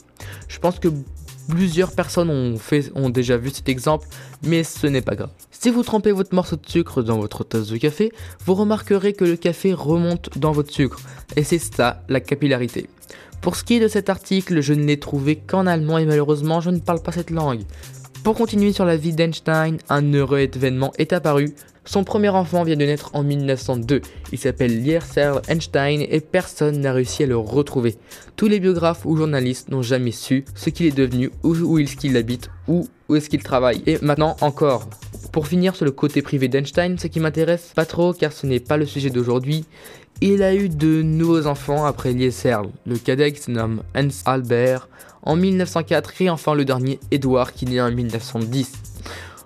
Je 0.48 0.58
pense 0.58 0.78
que 0.78 0.88
plusieurs 1.50 1.92
personnes 1.92 2.30
ont, 2.94 3.10
déjà 3.10 3.36
vu 3.36 3.50
cet 3.50 3.68
exemple, 3.68 4.08
mais 4.42 4.64
ce 4.64 4.86
n'est 4.86 5.02
pas 5.02 5.14
grave. 5.14 5.28
Si 5.50 5.68
vous 5.68 5.82
trempez 5.82 6.12
votre 6.12 6.34
morceau 6.34 6.56
de 6.56 6.66
sucre 6.66 7.02
dans 7.02 7.18
votre 7.18 7.44
tasse 7.44 7.68
de 7.68 7.76
café, 7.76 8.10
vous 8.46 8.54
remarquerez 8.54 9.12
que 9.12 9.26
le 9.26 9.36
café 9.36 9.74
remonte 9.74 10.30
dans 10.38 10.52
votre 10.52 10.72
sucre, 10.72 10.98
et 11.36 11.44
c'est 11.44 11.58
ça 11.58 12.02
la 12.08 12.20
capillarité. 12.20 12.88
Pour 13.42 13.56
ce 13.56 13.64
qui 13.64 13.74
est 13.74 13.80
de 13.80 13.88
cet 13.88 14.08
article, 14.08 14.62
je 14.62 14.72
ne 14.72 14.84
l'ai 14.84 14.98
trouvé 14.98 15.36
qu'en 15.36 15.66
allemand 15.66 15.98
et 15.98 16.06
malheureusement 16.06 16.62
je 16.62 16.70
ne 16.70 16.78
parle 16.78 17.02
pas 17.02 17.12
cette 17.12 17.30
langue. 17.30 17.64
Pour 18.24 18.34
continuer 18.34 18.72
sur 18.72 18.86
la 18.86 18.96
vie 18.96 19.12
d'Einstein, 19.12 19.76
un 19.90 20.14
heureux 20.14 20.38
événement 20.38 20.92
est 20.96 21.12
apparu. 21.12 21.54
Son 21.84 22.04
premier 22.04 22.28
enfant 22.28 22.62
vient 22.62 22.76
de 22.76 22.84
naître 22.84 23.10
en 23.12 23.24
1902. 23.24 24.02
Il 24.30 24.38
s'appelle 24.38 24.82
Lierser 24.82 25.32
Einstein 25.48 26.00
et 26.08 26.20
personne 26.20 26.80
n'a 26.80 26.92
réussi 26.92 27.24
à 27.24 27.26
le 27.26 27.36
retrouver. 27.36 27.96
Tous 28.36 28.46
les 28.46 28.60
biographes 28.60 29.04
ou 29.04 29.16
journalistes 29.16 29.68
n'ont 29.68 29.82
jamais 29.82 30.12
su 30.12 30.44
ce 30.54 30.70
qu'il 30.70 30.86
est 30.86 30.96
devenu, 30.96 31.30
où, 31.42 31.78
est-ce 31.78 31.96
qu'il 31.96 32.16
habite, 32.16 32.50
où 32.68 32.86
est-ce 33.12 33.28
qu'il 33.28 33.42
travaille. 33.42 33.82
Et 33.86 33.98
maintenant 34.00 34.36
encore. 34.40 34.88
Pour 35.32 35.48
finir 35.48 35.74
sur 35.74 35.84
le 35.84 35.90
côté 35.90 36.22
privé 36.22 36.48
d'Einstein, 36.48 36.98
ce 36.98 37.08
qui 37.08 37.18
m'intéresse 37.18 37.72
pas 37.74 37.86
trop 37.86 38.12
car 38.12 38.32
ce 38.32 38.46
n'est 38.46 38.60
pas 38.60 38.76
le 38.76 38.86
sujet 38.86 39.10
d'aujourd'hui, 39.10 39.64
il 40.20 40.42
a 40.42 40.54
eu 40.54 40.68
de 40.68 41.02
nouveaux 41.02 41.46
enfants 41.48 41.84
après 41.84 42.12
Lieser. 42.12 42.58
Le 42.86 42.96
cadet 42.96 43.34
se 43.34 43.50
nomme 43.50 43.82
Hans 43.96 44.08
Albert 44.24 44.88
en 45.22 45.34
1904 45.34 46.22
et 46.22 46.30
enfin 46.30 46.54
le 46.54 46.64
dernier 46.64 47.00
Edward 47.10 47.50
qui 47.50 47.66
naît 47.66 47.80
en 47.80 47.90
1910. 47.90 48.70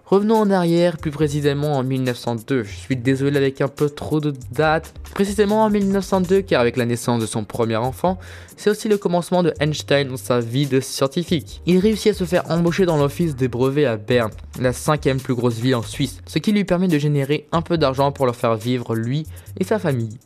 Revenons 0.09 0.37
en 0.37 0.51
arrière, 0.53 0.99
plus 0.99 1.11
précisément 1.11 1.73
en 1.73 1.83
1902. 1.83 2.63
Je 2.63 2.77
suis 2.77 2.95
désolé 2.95 3.37
avec 3.39 3.61
un 3.61 3.67
peu 3.67 3.91
trop 3.91 4.21
de 4.21 4.33
dates. 4.53 4.95
Précisément 5.13 5.65
en 5.65 5.69
1902, 5.69 6.43
car 6.43 6.61
avec 6.61 6.77
la 6.77 6.87
naissance 6.87 7.21
de 7.21 7.27
son 7.27 7.43
premier 7.43 7.75
enfant, 7.75 8.17
c'est 8.57 8.71
aussi 8.71 8.89
le 8.89 8.99
commencement 8.99 9.43
de 9.43 9.53
Einstein 9.59 10.07
dans 10.07 10.17
sa 10.17 10.39
vie 10.39 10.69
de 10.69 10.79
scientifique. 10.79 11.61
Il 11.67 11.81
réussit 11.81 12.13
à 12.13 12.15
se 12.15 12.23
faire 12.23 12.49
embaucher 12.49 12.87
dans 12.87 12.99
l'office 12.99 13.35
des 13.35 13.49
brevets 13.49 13.87
à 13.87 13.97
Berne, 13.97 14.31
la 14.61 14.73
cinquième 14.73 15.19
plus 15.19 15.35
grosse 15.35 15.59
ville 15.59 15.75
en 15.75 15.83
Suisse, 15.83 16.21
ce 16.25 16.39
qui 16.39 16.53
lui 16.53 16.65
permet 16.65 16.87
de 16.87 16.99
générer 16.99 17.49
un 17.51 17.61
peu 17.61 17.77
d'argent 17.77 18.13
pour 18.13 18.27
leur 18.27 18.37
faire 18.37 18.55
vivre 18.55 18.95
lui 18.95 19.27
et 19.59 19.65
sa 19.65 19.81
famille. 19.81 20.19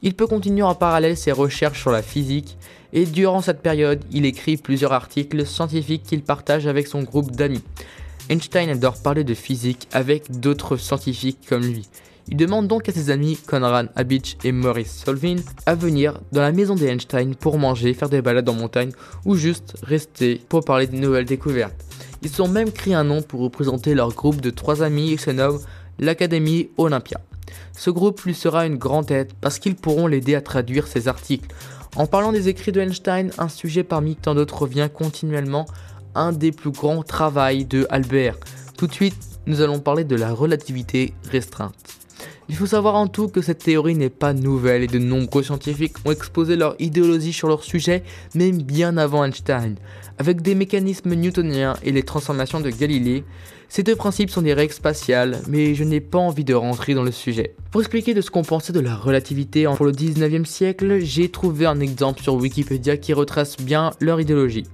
Il 0.00 0.14
peut 0.14 0.26
continuer 0.26 0.62
en 0.62 0.74
parallèle 0.74 1.18
ses 1.18 1.32
recherches 1.32 1.82
sur 1.82 1.90
la 1.90 2.00
physique 2.00 2.56
et 2.94 3.04
durant 3.04 3.42
cette 3.42 3.60
période, 3.60 4.02
il 4.10 4.24
écrit 4.24 4.56
plusieurs 4.56 4.92
articles 4.92 5.44
scientifiques 5.44 6.04
qu'il 6.04 6.22
partage 6.22 6.66
avec 6.66 6.86
son 6.86 7.02
groupe 7.02 7.32
d'amis. 7.32 7.62
Einstein 8.28 8.70
adore 8.70 9.00
parler 9.00 9.22
de 9.22 9.34
physique 9.34 9.86
avec 9.92 10.40
d'autres 10.40 10.76
scientifiques 10.76 11.46
comme 11.48 11.62
lui. 11.62 11.88
Il 12.28 12.36
demande 12.36 12.66
donc 12.66 12.88
à 12.88 12.92
ses 12.92 13.10
amis 13.10 13.36
Conrad 13.46 13.88
Habich 13.94 14.36
et 14.42 14.50
Maurice 14.50 15.04
Solvin 15.04 15.36
à 15.64 15.76
venir 15.76 16.20
dans 16.32 16.40
la 16.42 16.50
maison 16.50 16.74
d'Einstein 16.74 17.36
pour 17.36 17.56
manger, 17.56 17.94
faire 17.94 18.08
des 18.08 18.22
balades 18.22 18.48
en 18.48 18.54
montagne 18.54 18.90
ou 19.24 19.36
juste 19.36 19.76
rester 19.84 20.42
pour 20.48 20.64
parler 20.64 20.88
de 20.88 20.96
nouvelles 20.96 21.24
découvertes. 21.24 21.84
Ils 22.22 22.42
ont 22.42 22.48
même 22.48 22.72
créé 22.72 22.94
un 22.94 23.04
nom 23.04 23.22
pour 23.22 23.42
représenter 23.42 23.94
leur 23.94 24.12
groupe 24.12 24.40
de 24.40 24.50
trois 24.50 24.82
amis 24.82 25.12
et 25.12 25.18
se 25.18 25.30
nomme 25.30 25.60
l'Académie 26.00 26.70
Olympia. 26.78 27.20
Ce 27.78 27.90
groupe 27.90 28.20
lui 28.22 28.34
sera 28.34 28.66
une 28.66 28.76
grande 28.76 29.08
aide 29.12 29.32
parce 29.40 29.60
qu'ils 29.60 29.76
pourront 29.76 30.08
l'aider 30.08 30.34
à 30.34 30.40
traduire 30.40 30.88
ses 30.88 31.06
articles. 31.06 31.54
En 31.94 32.06
parlant 32.06 32.32
des 32.32 32.48
écrits 32.48 32.72
de 32.72 32.80
Einstein, 32.80 33.30
un 33.38 33.48
sujet 33.48 33.84
parmi 33.84 34.16
tant 34.16 34.34
d'autres 34.34 34.62
revient 34.62 34.88
continuellement 34.92 35.66
un 36.16 36.32
des 36.32 36.50
plus 36.50 36.70
grands 36.70 37.02
travaux 37.02 37.62
de 37.68 37.86
Albert. 37.90 38.36
Tout 38.76 38.86
de 38.86 38.92
suite, 38.92 39.16
nous 39.46 39.60
allons 39.60 39.78
parler 39.78 40.04
de 40.04 40.16
la 40.16 40.32
relativité 40.32 41.12
restreinte. 41.30 41.74
Il 42.48 42.54
faut 42.54 42.66
savoir 42.66 42.94
en 42.94 43.08
tout 43.08 43.28
que 43.28 43.42
cette 43.42 43.58
théorie 43.58 43.96
n'est 43.96 44.08
pas 44.08 44.32
nouvelle 44.32 44.84
et 44.84 44.86
de 44.86 44.98
nombreux 44.98 45.42
scientifiques 45.42 45.96
ont 46.04 46.12
exposé 46.12 46.54
leur 46.54 46.76
idéologie 46.78 47.32
sur 47.32 47.48
leur 47.48 47.64
sujet 47.64 48.04
même 48.34 48.62
bien 48.62 48.96
avant 48.96 49.24
Einstein. 49.24 49.74
Avec 50.18 50.42
des 50.42 50.54
mécanismes 50.54 51.14
newtoniens 51.14 51.74
et 51.82 51.90
les 51.90 52.04
transformations 52.04 52.60
de 52.60 52.70
Galilée, 52.70 53.24
ces 53.68 53.82
deux 53.82 53.96
principes 53.96 54.30
sont 54.30 54.42
des 54.42 54.54
règles 54.54 54.72
spatiales, 54.72 55.40
mais 55.48 55.74
je 55.74 55.82
n'ai 55.82 56.00
pas 56.00 56.18
envie 56.18 56.44
de 56.44 56.54
rentrer 56.54 56.94
dans 56.94 57.02
le 57.02 57.10
sujet. 57.10 57.56
Pour 57.72 57.80
expliquer 57.80 58.14
de 58.14 58.20
ce 58.20 58.30
qu'on 58.30 58.44
pensait 58.44 58.72
de 58.72 58.80
la 58.80 58.94
relativité 58.94 59.66
pour 59.76 59.84
le 59.84 59.92
19e 59.92 60.44
siècle, 60.44 61.00
j'ai 61.00 61.28
trouvé 61.28 61.66
un 61.66 61.80
exemple 61.80 62.22
sur 62.22 62.34
Wikipédia 62.34 62.96
qui 62.96 63.12
retrace 63.12 63.56
bien 63.56 63.90
leur 64.00 64.20
idéologie. 64.20 64.64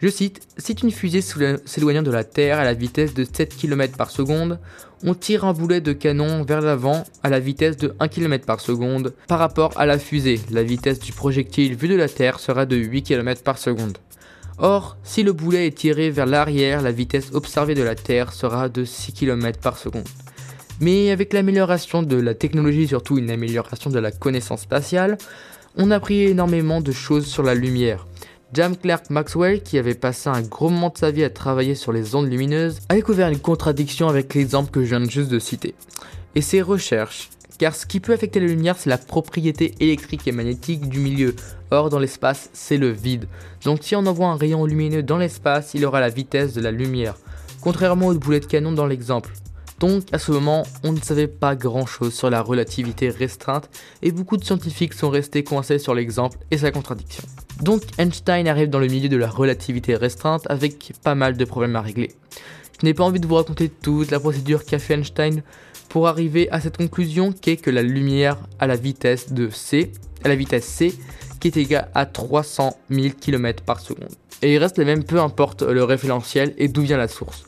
Je 0.00 0.08
cite, 0.08 0.40
Si 0.58 0.72
une 0.72 0.90
fusée 0.90 1.22
s'éloignant 1.22 2.02
de 2.02 2.10
la 2.10 2.24
Terre 2.24 2.58
à 2.58 2.64
la 2.64 2.74
vitesse 2.74 3.14
de 3.14 3.24
7 3.24 3.56
km 3.56 3.96
par 3.96 4.10
seconde, 4.10 4.58
on 5.04 5.14
tire 5.14 5.44
un 5.44 5.52
boulet 5.52 5.80
de 5.80 5.92
canon 5.92 6.44
vers 6.44 6.60
l'avant 6.60 7.04
à 7.22 7.30
la 7.30 7.38
vitesse 7.38 7.76
de 7.76 7.94
1 8.00 8.08
km 8.08 8.44
par 8.46 8.60
seconde. 8.60 9.14
Par 9.28 9.38
rapport 9.38 9.72
à 9.76 9.86
la 9.86 9.98
fusée, 9.98 10.40
la 10.50 10.62
vitesse 10.62 10.98
du 10.98 11.12
projectile 11.12 11.76
vu 11.76 11.88
de 11.88 11.94
la 11.94 12.08
Terre 12.08 12.38
sera 12.40 12.66
de 12.66 12.76
8 12.76 13.02
km 13.02 13.42
par 13.42 13.58
seconde. 13.58 13.98
Or, 14.58 14.96
si 15.02 15.22
le 15.22 15.32
boulet 15.32 15.66
est 15.66 15.76
tiré 15.76 16.10
vers 16.10 16.26
l'arrière, 16.26 16.80
la 16.80 16.92
vitesse 16.92 17.30
observée 17.32 17.74
de 17.74 17.82
la 17.82 17.94
Terre 17.94 18.32
sera 18.32 18.68
de 18.68 18.84
6 18.84 19.12
km 19.12 19.58
par 19.58 19.78
seconde. 19.78 20.08
Mais 20.80 21.10
avec 21.10 21.32
l'amélioration 21.32 22.02
de 22.02 22.16
la 22.16 22.34
technologie, 22.34 22.88
surtout 22.88 23.18
une 23.18 23.30
amélioration 23.30 23.90
de 23.90 23.98
la 23.98 24.10
connaissance 24.10 24.62
spatiale, 24.62 25.18
on 25.76 25.90
a 25.90 25.96
appris 25.96 26.22
énormément 26.22 26.80
de 26.80 26.92
choses 26.92 27.26
sur 27.26 27.42
la 27.42 27.54
lumière. 27.54 28.06
James 28.54 28.76
Clerk 28.76 29.10
Maxwell, 29.10 29.64
qui 29.64 29.78
avait 29.78 29.96
passé 29.96 30.28
un 30.28 30.40
gros 30.40 30.68
moment 30.68 30.90
de 30.90 30.98
sa 30.98 31.10
vie 31.10 31.24
à 31.24 31.30
travailler 31.30 31.74
sur 31.74 31.90
les 31.90 32.14
ondes 32.14 32.30
lumineuses, 32.30 32.78
a 32.88 32.94
découvert 32.94 33.28
une 33.28 33.40
contradiction 33.40 34.08
avec 34.08 34.32
l'exemple 34.32 34.70
que 34.70 34.84
je 34.84 34.94
viens 34.94 35.04
juste 35.10 35.28
de 35.28 35.40
citer. 35.40 35.74
Et 36.36 36.40
ses 36.40 36.62
recherches, 36.62 37.30
car 37.58 37.74
ce 37.74 37.84
qui 37.84 37.98
peut 37.98 38.12
affecter 38.12 38.38
la 38.38 38.46
lumière, 38.46 38.76
c'est 38.78 38.90
la 38.90 38.98
propriété 38.98 39.74
électrique 39.80 40.28
et 40.28 40.32
magnétique 40.32 40.88
du 40.88 41.00
milieu. 41.00 41.34
Or, 41.72 41.90
dans 41.90 41.98
l'espace, 41.98 42.48
c'est 42.52 42.76
le 42.76 42.90
vide. 42.90 43.26
Donc 43.64 43.80
si 43.82 43.96
on 43.96 44.06
envoie 44.06 44.28
un 44.28 44.36
rayon 44.36 44.66
lumineux 44.66 45.02
dans 45.02 45.18
l'espace, 45.18 45.74
il 45.74 45.84
aura 45.84 45.98
la 45.98 46.08
vitesse 46.08 46.54
de 46.54 46.60
la 46.60 46.70
lumière, 46.70 47.16
contrairement 47.60 48.06
aux 48.06 48.14
boulets 48.14 48.38
de 48.38 48.46
canon 48.46 48.70
dans 48.70 48.86
l'exemple. 48.86 49.32
Donc 49.80 50.04
à 50.12 50.18
ce 50.18 50.32
moment, 50.32 50.64
on 50.82 50.92
ne 50.92 51.00
savait 51.00 51.26
pas 51.26 51.56
grand-chose 51.56 52.14
sur 52.14 52.30
la 52.30 52.40
relativité 52.40 53.10
restreinte 53.10 53.68
et 54.02 54.12
beaucoup 54.12 54.36
de 54.36 54.44
scientifiques 54.44 54.94
sont 54.94 55.10
restés 55.10 55.44
coincés 55.44 55.78
sur 55.78 55.94
l'exemple 55.94 56.38
et 56.50 56.58
sa 56.58 56.70
contradiction. 56.70 57.24
Donc 57.62 57.82
Einstein 57.98 58.46
arrive 58.48 58.70
dans 58.70 58.78
le 58.78 58.86
milieu 58.86 59.08
de 59.08 59.16
la 59.16 59.28
relativité 59.28 59.96
restreinte 59.96 60.42
avec 60.48 60.92
pas 61.02 61.14
mal 61.14 61.36
de 61.36 61.44
problèmes 61.44 61.76
à 61.76 61.80
régler. 61.80 62.12
Je 62.80 62.86
n'ai 62.86 62.94
pas 62.94 63.04
envie 63.04 63.20
de 63.20 63.26
vous 63.26 63.36
raconter 63.36 63.68
toute 63.68 64.10
la 64.10 64.20
procédure 64.20 64.64
qu'a 64.64 64.78
fait 64.78 64.94
Einstein 64.94 65.42
pour 65.88 66.08
arriver 66.08 66.50
à 66.50 66.60
cette 66.60 66.76
conclusion 66.76 67.32
qu'est 67.32 67.56
que 67.56 67.70
la 67.70 67.82
lumière 67.82 68.38
à 68.58 68.66
la 68.66 68.76
vitesse 68.76 69.32
de 69.32 69.48
c, 69.50 69.92
à 70.24 70.28
la 70.28 70.34
vitesse 70.34 70.64
c, 70.64 70.94
qui 71.40 71.48
est 71.48 71.56
égale 71.56 71.88
à 71.94 72.06
300 72.06 72.76
000 72.90 73.14
km 73.20 73.62
par 73.62 73.80
seconde. 73.80 74.10
Et 74.42 74.54
il 74.54 74.58
reste 74.58 74.78
les 74.78 74.84
mêmes 74.84 75.04
peu 75.04 75.20
importe 75.20 75.62
le 75.62 75.84
référentiel 75.84 76.52
et 76.58 76.68
d'où 76.68 76.82
vient 76.82 76.96
la 76.96 77.08
source. 77.08 77.44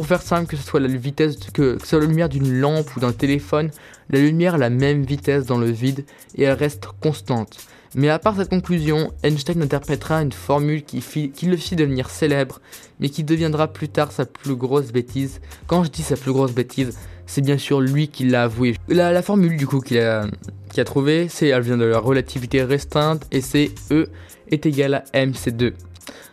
Pour 0.00 0.06
faire 0.06 0.22
simple, 0.22 0.46
que 0.46 0.56
ce 0.56 0.62
soit 0.62 0.80
la 0.80 0.88
vitesse 0.88 1.36
que, 1.52 1.76
ce 1.78 1.86
soit 1.86 2.00
la 2.00 2.06
lumière 2.06 2.30
d'une 2.30 2.58
lampe 2.58 2.96
ou 2.96 3.00
d'un 3.00 3.12
téléphone, 3.12 3.70
la 4.08 4.18
lumière 4.18 4.54
a 4.54 4.56
la 4.56 4.70
même 4.70 5.02
vitesse 5.02 5.44
dans 5.44 5.58
le 5.58 5.70
vide 5.70 6.06
et 6.36 6.44
elle 6.44 6.56
reste 6.56 6.86
constante. 7.02 7.58
Mais 7.94 8.08
à 8.08 8.18
part 8.18 8.34
cette 8.34 8.48
conclusion, 8.48 9.12
Einstein 9.22 9.60
interprétera 9.60 10.22
une 10.22 10.32
formule 10.32 10.84
qui, 10.84 11.02
le 11.42 11.56
fit 11.58 11.76
devenir 11.76 12.08
célèbre, 12.08 12.62
mais 12.98 13.10
qui 13.10 13.24
deviendra 13.24 13.68
plus 13.68 13.90
tard 13.90 14.10
sa 14.10 14.24
plus 14.24 14.54
grosse 14.54 14.90
bêtise. 14.90 15.42
Quand 15.66 15.84
je 15.84 15.90
dis 15.90 16.02
sa 16.02 16.16
plus 16.16 16.32
grosse 16.32 16.54
bêtise, 16.54 16.98
c'est 17.26 17.42
bien 17.42 17.58
sûr 17.58 17.82
lui 17.82 18.08
qui 18.08 18.24
l'a 18.24 18.44
avoué. 18.44 18.76
La, 18.88 19.20
formule 19.20 19.58
du 19.58 19.66
coup 19.66 19.80
qu'il 19.80 19.98
a, 19.98 20.26
qu 20.72 20.80
a 20.80 20.84
trouvée, 20.84 21.28
elle 21.42 21.60
vient 21.60 21.76
de 21.76 21.84
la 21.84 21.98
relativité 21.98 22.62
restreinte 22.62 23.26
et 23.32 23.42
c'est 23.42 23.70
E 23.90 24.08
est 24.50 24.64
égal 24.64 24.94
à 24.94 25.26
mc2. 25.26 25.74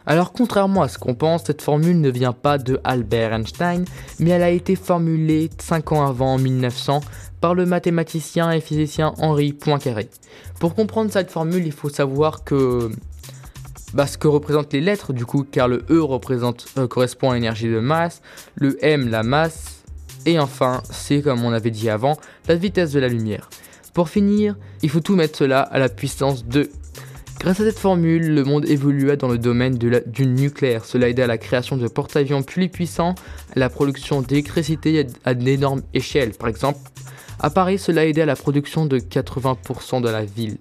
Alors 0.05 0.31
contrairement 0.31 0.81
à 0.81 0.87
ce 0.87 0.97
qu'on 0.97 1.15
pense, 1.15 1.43
cette 1.45 1.61
formule 1.61 1.99
ne 1.99 2.09
vient 2.09 2.33
pas 2.33 2.57
de 2.57 2.79
Albert 2.83 3.33
Einstein, 3.33 3.85
mais 4.19 4.31
elle 4.31 4.43
a 4.43 4.49
été 4.49 4.75
formulée 4.75 5.49
5 5.57 5.91
ans 5.91 6.07
avant, 6.07 6.35
en 6.35 6.37
1900, 6.37 7.01
par 7.41 7.55
le 7.55 7.65
mathématicien 7.65 8.51
et 8.51 8.61
physicien 8.61 9.13
Henri 9.17 9.53
Poincaré. 9.53 10.09
Pour 10.59 10.75
comprendre 10.75 11.11
cette 11.11 11.31
formule, 11.31 11.65
il 11.65 11.71
faut 11.71 11.89
savoir 11.89 12.43
que 12.43 12.89
bah, 13.93 14.07
ce 14.07 14.17
que 14.17 14.27
représentent 14.27 14.73
les 14.73 14.81
lettres 14.81 15.13
du 15.13 15.25
coup, 15.25 15.45
car 15.49 15.67
le 15.67 15.85
E 15.89 16.01
représente, 16.01 16.67
euh, 16.77 16.87
correspond 16.87 17.31
à 17.31 17.35
l'énergie 17.35 17.69
de 17.69 17.79
masse, 17.79 18.21
le 18.55 18.77
M 18.83 19.09
la 19.09 19.23
masse, 19.23 19.83
et 20.25 20.39
enfin 20.39 20.81
C 20.89 21.21
comme 21.21 21.43
on 21.43 21.53
avait 21.53 21.71
dit 21.71 21.89
avant, 21.89 22.17
la 22.47 22.55
vitesse 22.55 22.91
de 22.91 22.99
la 22.99 23.07
lumière. 23.07 23.49
Pour 23.93 24.09
finir, 24.09 24.55
il 24.83 24.89
faut 24.89 24.99
tout 24.99 25.15
mettre 25.15 25.37
cela 25.37 25.61
à 25.61 25.79
la 25.79 25.89
puissance 25.89 26.45
2. 26.45 26.69
Grâce 27.39 27.59
à 27.59 27.65
cette 27.65 27.77
formule, 27.77 28.33
le 28.33 28.43
monde 28.43 28.67
évolua 28.67 29.15
dans 29.15 29.27
le 29.27 29.37
domaine 29.37 29.77
du 29.77 30.25
nucléaire. 30.25 30.85
Cela 30.85 31.07
aida 31.07 31.25
à 31.25 31.27
la 31.27 31.37
création 31.37 31.77
de 31.77 31.87
porte-avions 31.87 32.41
plus 32.41 32.67
puissants, 32.67 33.13
à 33.55 33.59
la 33.59 33.69
production 33.69 34.23
d'électricité 34.23 35.05
à 35.23 35.35
d'énormes 35.35 35.83
échelles. 35.93 36.31
Par 36.31 36.49
exemple, 36.49 36.79
à 37.39 37.51
Paris, 37.51 37.77
cela 37.77 38.07
aidait 38.07 38.23
à 38.23 38.25
la 38.25 38.35
production 38.35 38.87
de 38.87 38.97
80% 38.97 40.01
de 40.01 40.09
la 40.09 40.25
ville. 40.25 40.57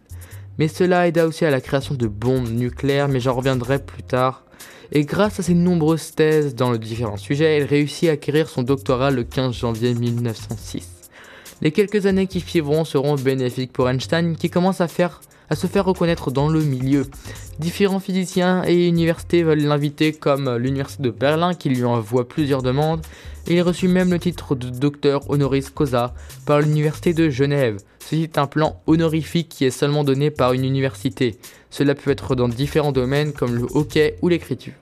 Mais 0.59 0.69
cela 0.69 1.09
aida 1.09 1.27
aussi 1.27 1.47
à 1.47 1.51
la 1.51 1.63
création 1.63 1.95
de 1.95 2.07
bombes 2.07 2.51
nucléaires, 2.51 3.09
mais 3.09 3.21
j'en 3.21 3.35
reviendrai 3.35 3.79
plus 3.79 4.03
tard. 4.03 4.45
Et 4.93 5.05
grâce 5.05 5.41
à 5.41 5.43
ses 5.43 5.55
nombreuses 5.55 6.15
thèses 6.15 6.55
dans 6.55 6.73
les 6.73 6.79
différents 6.79 7.17
sujets, 7.17 7.57
elle 7.57 7.65
réussit 7.65 8.11
à 8.11 8.13
acquérir 8.13 8.51
son 8.51 8.63
doctorat 8.63 9.11
le 9.11 9.25
15 9.25 9.55
janvier 9.55 9.95
1906. 9.95 11.11
Les 11.63 11.73
quelques 11.73 12.05
années 12.05 12.27
qui 12.27 12.41
suivront 12.41 12.85
seront 12.85 13.15
bénéfiques 13.15 13.73
pour 13.73 13.89
Einstein 13.89 14.37
qui 14.37 14.51
commence 14.51 14.83
à 14.83 14.89
faire 14.89 15.23
à 15.51 15.57
se 15.57 15.67
faire 15.67 15.85
reconnaître 15.85 16.31
dans 16.31 16.49
le 16.49 16.61
milieu. 16.63 17.07
Différents 17.59 18.01
physiciens 18.01 18.63
et 18.65 18.87
universités 18.87 19.43
veulent 19.43 19.63
l'inviter 19.63 20.13
comme 20.13 20.57
l'université 20.57 21.03
de 21.03 21.11
Berlin 21.11 21.55
qui 21.55 21.69
lui 21.69 21.85
envoie 21.85 22.29
plusieurs 22.29 22.63
demandes 22.63 23.01
et 23.47 23.55
il 23.55 23.63
reçut 23.63 23.89
même 23.89 24.11
le 24.11 24.19
titre 24.19 24.55
de 24.55 24.69
docteur 24.69 25.31
honoris 25.31 25.71
causa 25.71 26.15
par 26.47 26.61
l'université 26.61 27.15
de 27.15 27.31
Genève. 27.31 27.79
Ceci 28.01 28.23
est 28.23 28.39
un 28.39 28.47
plan 28.47 28.81
honorifique 28.87 29.49
qui 29.49 29.65
est 29.65 29.71
seulement 29.71 30.05
donné 30.05 30.31
par 30.31 30.53
une 30.53 30.65
université. 30.65 31.39
Cela 31.71 31.95
peut 31.95 32.11
être 32.11 32.35
dans 32.35 32.49
différents 32.49 32.93
domaines 32.93 33.33
comme 33.33 33.55
le 33.55 33.67
hockey 33.75 34.17
ou 34.23 34.29
l'écriture. 34.29 34.75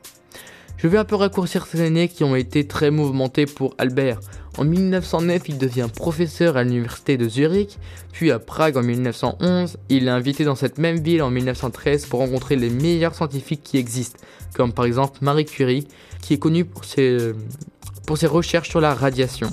Je 0.77 0.89
vais 0.89 0.99
un 0.99 1.05
peu 1.05 1.15
raccourcir 1.15 1.67
ces 1.67 1.81
années 1.81 2.09
qui 2.09 2.25
ont 2.25 2.37
été 2.37 2.67
très 2.67 2.91
mouvementées 2.91 3.47
pour 3.47 3.75
Albert. 3.79 4.21
En 4.59 4.65
1909, 4.65 5.43
il 5.49 5.59
devient 5.59 5.89
professeur 5.95 6.57
à 6.57 6.65
l'université 6.65 7.17
de 7.17 7.29
Zurich, 7.29 7.79
puis 8.13 8.31
à 8.31 8.39
Prague 8.39 8.77
en 8.77 8.83
1911. 8.83 9.79
Il 9.89 10.07
est 10.07 10.11
invité 10.11 10.45
dans 10.45 10.57
cette 10.57 10.79
même 10.79 10.99
ville 10.99 11.23
en 11.23 11.31
1913 11.31 12.07
pour 12.07 12.21
rencontrer 12.21 12.57
les 12.57 12.71
meilleurs 12.71 13.15
scientifiques 13.15 13.63
qui 13.63 13.79
existent, 13.79 14.19
comme 14.55 14.73
par 14.73 14.85
exemple 14.85 15.19
Marie 15.23 15.45
Curie, 15.45 15.89
qui 16.21 16.35
est 16.35 16.39
connue 16.39 16.65
pour 16.65 16.85
ses, 16.85 17.33
pour 18.07 18.19
ses 18.19 18.27
recherches 18.27 18.69
sur 18.69 18.81
la 18.81 18.95
radiation. 18.95 19.51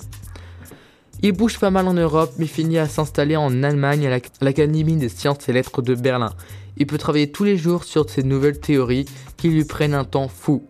Il 1.24 1.34
bouge 1.34 1.60
pas 1.60 1.70
mal 1.70 1.88
en 1.88 1.94
Europe, 1.94 2.34
mais 2.40 2.48
finit 2.48 2.80
à 2.80 2.88
s'installer 2.88 3.36
en 3.36 3.62
Allemagne 3.62 4.08
à 4.08 4.20
l'Académie 4.42 4.96
des 4.96 5.10
sciences 5.10 5.48
et 5.48 5.54
lettres 5.54 5.84
de 5.84 5.94
Berlin. 5.94 6.34
Il 6.78 6.88
peut 6.88 6.98
travailler 6.98 7.32
tous 7.32 7.44
les 7.44 7.58
jours 7.58 7.84
sur 7.84 8.10
ces 8.10 8.24
nouvelles 8.24 8.60
théories 8.60 9.06
qui 9.38 9.50
lui 9.50 9.64
prennent 9.64 9.94
un 9.94 10.04
temps 10.04 10.28
fou. 10.28 10.64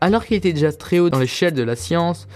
Alors 0.00 0.24
qu'il 0.24 0.36
était 0.36 0.52
déjà 0.52 0.72
très 0.72 0.98
haut 0.98 1.10
dans 1.10 1.18
l'échelle 1.18 1.54
de 1.54 1.62
la 1.62 1.76
science, 1.76 2.26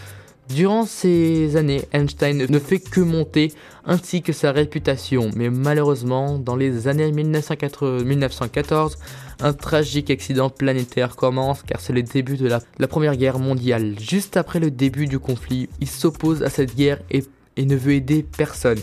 Durant 0.54 0.84
ces 0.84 1.56
années, 1.56 1.82
Einstein 1.92 2.46
ne 2.48 2.58
fait 2.58 2.80
que 2.80 3.00
monter 3.00 3.52
ainsi 3.84 4.20
que 4.20 4.32
sa 4.32 4.50
réputation, 4.50 5.30
mais 5.36 5.48
malheureusement, 5.48 6.40
dans 6.40 6.56
les 6.56 6.88
années 6.88 7.12
1914, 7.12 8.98
un 9.38 9.52
tragique 9.52 10.10
accident 10.10 10.50
planétaire 10.50 11.14
commence 11.14 11.62
car 11.62 11.80
c'est 11.80 11.92
le 11.92 12.02
début 12.02 12.36
de 12.36 12.48
la, 12.48 12.88
Première 12.88 13.16
Guerre 13.16 13.38
mondiale. 13.38 13.94
Juste 14.00 14.36
après 14.36 14.58
le 14.58 14.72
début 14.72 15.06
du 15.06 15.20
conflit, 15.20 15.68
il 15.80 15.88
s'oppose 15.88 16.42
à 16.42 16.50
cette 16.50 16.74
guerre 16.74 16.98
et, 17.12 17.22
ne 17.56 17.76
veut 17.76 17.92
aider 17.92 18.24
personne. 18.24 18.78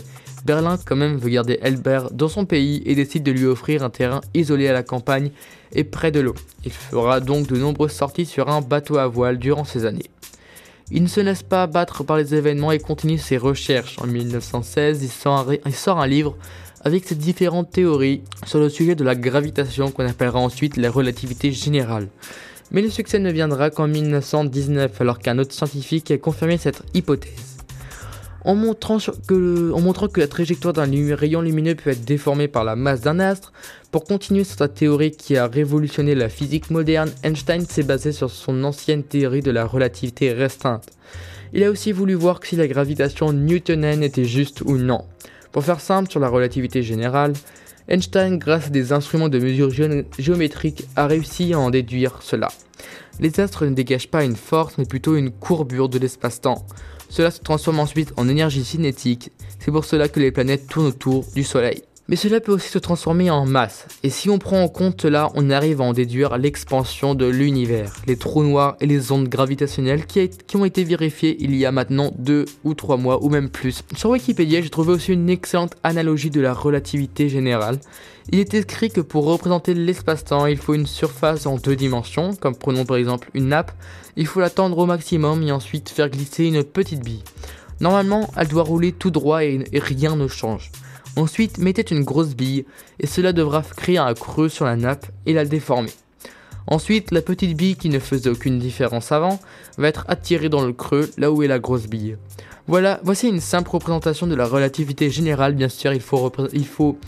Berlin 0.48 0.78
quand 0.82 0.96
même 0.96 1.18
veut 1.18 1.28
garder 1.28 1.58
Albert 1.60 2.10
dans 2.10 2.28
son 2.28 2.46
pays 2.46 2.82
et 2.86 2.94
décide 2.94 3.22
de 3.22 3.30
lui 3.30 3.44
offrir 3.44 3.82
un 3.82 3.90
terrain 3.90 4.22
isolé 4.32 4.66
à 4.66 4.72
la 4.72 4.82
campagne 4.82 5.30
et 5.72 5.84
près 5.84 6.10
de 6.10 6.20
l'eau. 6.20 6.34
Il 6.64 6.72
fera 6.72 7.20
donc 7.20 7.48
de 7.48 7.58
nombreuses 7.58 7.92
sorties 7.92 8.24
sur 8.24 8.48
un 8.48 8.62
bateau 8.62 8.96
à 8.96 9.06
voile 9.08 9.36
durant 9.36 9.64
ces 9.64 9.84
années. 9.84 10.08
Il 10.90 11.02
ne 11.02 11.08
se 11.08 11.20
laisse 11.20 11.42
pas 11.42 11.64
abattre 11.64 12.02
par 12.02 12.16
les 12.16 12.34
événements 12.34 12.72
et 12.72 12.78
continue 12.78 13.18
ses 13.18 13.36
recherches. 13.36 13.98
En 14.00 14.06
1916, 14.06 15.02
il 15.02 15.10
sort, 15.74 16.00
un, 16.00 16.06
livre 16.06 16.34
avec 16.80 17.04
ses 17.04 17.14
différentes 17.14 17.70
théories 17.70 18.22
sur 18.46 18.58
le 18.58 18.70
sujet 18.70 18.94
de 18.94 19.04
la 19.04 19.16
gravitation 19.16 19.90
qu'on 19.90 20.08
appellera 20.08 20.40
ensuite 20.40 20.78
la 20.78 20.90
relativité 20.90 21.52
générale. 21.52 22.08
Mais 22.70 22.80
le 22.80 22.88
succès 22.88 23.18
ne 23.18 23.30
viendra 23.30 23.68
qu'en 23.68 23.86
1919 23.86 24.98
alors 24.98 25.18
qu'un 25.18 25.38
autre 25.38 25.52
scientifique 25.52 26.10
a 26.10 26.16
confirmé 26.16 26.56
cette 26.56 26.82
hypothèse 26.94 27.57
en 28.48 28.54
montrant, 28.54 28.96
que, 29.26 30.20
la 30.20 30.26
trajectoire 30.26 30.72
d'un 30.72 30.88
rayon 31.14 31.42
lumineux 31.42 31.74
peut 31.74 31.90
être 31.90 32.06
déformée 32.06 32.48
par 32.48 32.64
la 32.64 32.76
masse 32.76 33.02
d'un 33.02 33.20
astre. 33.20 33.52
Pour 33.90 34.04
continuer 34.04 34.42
sur 34.42 34.56
sa 34.56 34.68
théorie 34.68 35.10
qui 35.10 35.36
a 35.36 35.46
révolutionné 35.46 36.14
la 36.14 36.30
physique 36.30 36.70
moderne, 36.70 37.10
Einstein 37.22 37.66
s'est 37.66 37.82
basé 37.82 38.10
sur 38.10 38.30
son 38.30 38.64
ancienne 38.64 39.02
théorie 39.02 39.42
de 39.42 39.50
la 39.50 39.66
relativité 39.66 40.32
restreinte. 40.32 40.86
Il 41.52 41.62
a 41.62 41.70
aussi 41.70 41.92
voulu 41.92 42.14
voir 42.14 42.40
si 42.42 42.56
la 42.56 42.66
gravitation 42.66 43.34
newtonienne 43.34 44.02
était 44.02 44.24
juste 44.24 44.62
ou 44.62 44.78
non. 44.78 45.04
Pour 45.52 45.62
faire 45.62 45.80
simple 45.80 46.10
sur 46.10 46.20
la 46.20 46.30
relativité 46.30 46.82
générale, 46.82 47.34
Einstein, 47.86 48.38
grâce 48.38 48.68
à 48.68 48.70
des 48.70 48.94
instruments 48.94 49.28
de 49.28 49.38
mesure 49.38 49.68
géométrique, 50.18 50.84
a 50.96 51.06
réussi 51.06 51.52
à 51.52 51.58
en 51.58 51.68
déduire 51.68 52.22
cela. 52.22 52.48
Les 53.20 53.40
astres 53.40 53.66
ne 53.66 53.74
dégagent 53.74 54.10
pas 54.10 54.24
une 54.24 54.36
force, 54.36 54.78
mais 54.78 54.86
plutôt 54.86 55.16
une 55.16 55.32
courbure 55.32 55.90
de 55.90 55.98
l'espace-temps. 55.98 56.64
Cela 57.08 57.30
se 57.30 57.40
transforme 57.40 57.80
ensuite 57.80 58.12
en 58.16 58.28
énergie 58.28 58.64
cinétique, 58.64 59.32
c'est 59.58 59.70
pour 59.70 59.84
cela 59.84 60.08
que 60.08 60.20
les 60.20 60.30
planètes 60.30 60.66
tournent 60.68 60.86
autour 60.86 61.24
du 61.34 61.44
Soleil. 61.44 61.82
Mais 62.10 62.16
cela 62.16 62.40
peut 62.40 62.52
aussi 62.52 62.70
se 62.70 62.78
transformer 62.78 63.30
en 63.30 63.44
masse, 63.44 63.86
et 64.02 64.08
si 64.08 64.30
on 64.30 64.38
prend 64.38 64.62
en 64.62 64.68
compte 64.68 65.02
cela, 65.02 65.28
on 65.34 65.50
arrive 65.50 65.82
à 65.82 65.84
en 65.84 65.92
déduire 65.92 66.38
l'expansion 66.38 67.14
de 67.14 67.26
l'univers, 67.26 67.92
les 68.06 68.16
trous 68.16 68.42
noirs 68.42 68.76
et 68.80 68.86
les 68.86 69.12
ondes 69.12 69.28
gravitationnelles 69.28 70.06
qui, 70.06 70.30
ont 70.56 70.64
été 70.64 70.84
vérifiées 70.84 71.36
il 71.38 71.54
y 71.54 71.66
a 71.66 71.72
maintenant 71.72 72.10
2 72.16 72.46
ou 72.64 72.72
3 72.72 72.96
mois 72.96 73.22
ou 73.22 73.28
même 73.28 73.50
plus. 73.50 73.82
Sur 73.94 74.08
Wikipédia, 74.08 74.62
j'ai 74.62 74.70
trouvé 74.70 74.94
aussi 74.94 75.12
une 75.12 75.28
excellente 75.28 75.74
analogie 75.82 76.30
de 76.30 76.40
la 76.40 76.54
relativité 76.54 77.28
générale. 77.28 77.78
Il 78.30 78.40
est 78.40 78.52
écrit 78.52 78.90
que 78.90 79.00
pour 79.00 79.24
représenter 79.24 79.72
l'espace-temps, 79.72 80.44
il 80.46 80.58
faut 80.58 80.74
une 80.74 80.86
surface 80.86 81.46
en 81.46 81.56
deux 81.56 81.76
dimensions, 81.76 82.34
comme 82.34 82.54
prenons 82.54 82.84
par 82.84 82.98
exemple 82.98 83.30
une 83.32 83.48
nappe, 83.48 83.72
il 84.16 84.26
faut 84.26 84.40
la 84.40 84.50
tendre 84.50 84.76
au 84.76 84.86
maximum 84.86 85.42
et 85.42 85.52
ensuite 85.52 85.88
faire 85.88 86.10
glisser 86.10 86.44
une 86.44 86.62
petite 86.62 87.02
bille. 87.02 87.24
Normalement, 87.80 88.28
elle 88.36 88.48
doit 88.48 88.64
rouler 88.64 88.92
tout 88.92 89.10
droit 89.10 89.44
et 89.44 89.64
rien 89.72 90.14
ne 90.14 90.28
change. 90.28 90.70
Ensuite, 91.16 91.58
mettez 91.58 91.94
une 91.94 92.04
grosse 92.04 92.34
bille 92.34 92.66
et 93.00 93.06
cela 93.06 93.32
devra 93.32 93.62
créer 93.62 93.98
un 93.98 94.12
creux 94.12 94.48
sur 94.48 94.66
la 94.66 94.76
nappe 94.76 95.06
et 95.24 95.32
la 95.32 95.44
déformer. 95.44 95.92
Ensuite, 96.66 97.12
la 97.12 97.22
petite 97.22 97.56
bille 97.56 97.76
qui 97.76 97.88
ne 97.88 97.98
faisait 97.98 98.28
aucune 98.28 98.58
différence 98.58 99.10
avant 99.10 99.40
va 99.78 99.88
être 99.88 100.04
attirée 100.06 100.50
dans 100.50 100.66
le 100.66 100.74
creux 100.74 101.10
là 101.16 101.32
où 101.32 101.42
est 101.42 101.48
la 101.48 101.58
grosse 101.58 101.86
bille. 101.86 102.18
Voilà, 102.66 103.00
voici 103.02 103.26
une 103.26 103.40
simple 103.40 103.70
représentation 103.70 104.26
de 104.26 104.34
la 104.34 104.44
relativité 104.44 105.08
générale. 105.08 105.54
Bien 105.54 105.70
sûr, 105.70 105.94
il 105.94 106.02
faut, 106.02 106.30
il 106.52 106.66
faut 106.66 106.98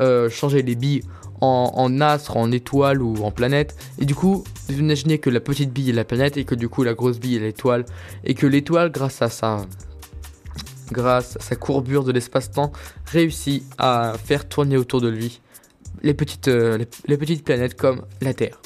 euh, 0.00 0.28
changer 0.28 0.62
les 0.62 0.74
billes 0.74 1.02
en, 1.40 1.72
en, 1.74 2.00
astre, 2.00 2.36
en 2.36 2.50
étoile 2.50 3.02
ou 3.02 3.22
en 3.24 3.30
planète. 3.30 3.76
Et 3.98 4.04
du 4.04 4.14
coup, 4.14 4.44
vous 4.68 4.78
imaginez 4.78 5.18
que 5.18 5.30
la 5.30 5.40
petite 5.40 5.72
bille 5.72 5.90
est 5.90 5.94
la 5.94 6.04
planète 6.04 6.36
et 6.36 6.44
que 6.44 6.54
du 6.54 6.68
coup 6.68 6.82
la 6.82 6.94
grosse 6.94 7.18
bille 7.18 7.36
est 7.36 7.40
l'étoile. 7.40 7.84
Et 8.24 8.34
que 8.34 8.46
l'étoile, 8.46 8.90
grâce 8.90 9.22
à 9.22 9.28
sa 9.28 9.66
grâce 10.90 11.36
à 11.36 11.40
sa 11.40 11.56
courbure 11.56 12.04
de 12.04 12.12
l'espace-temps, 12.12 12.72
réussit 13.06 13.62
à 13.78 14.14
faire 14.22 14.48
tourner 14.48 14.76
autour 14.76 15.00
de 15.00 15.08
lui 15.08 15.40
les 16.02 16.14
petites, 16.14 16.48
euh, 16.48 16.78
les, 17.06 17.16
petites 17.16 17.44
planètes 17.44 17.74
comme 17.74 18.02
la 18.20 18.34
Terre. 18.34 18.60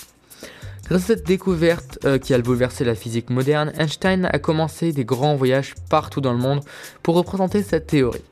Grâce 0.86 1.04
à 1.04 1.06
cette 1.06 1.26
découverte 1.26 1.98
euh, 2.04 2.18
qui 2.18 2.34
a 2.34 2.38
bouleversé 2.38 2.84
la 2.84 2.94
physique 2.94 3.30
moderne, 3.30 3.72
Einstein 3.78 4.26
a 4.26 4.38
commencé 4.38 4.92
des 4.92 5.04
grands 5.04 5.36
voyages 5.36 5.74
partout 5.88 6.20
dans 6.20 6.32
le 6.32 6.38
monde 6.38 6.60
pour 7.02 7.14
représenter 7.14 7.62
cette 7.62 7.86
théorie. 7.86 8.22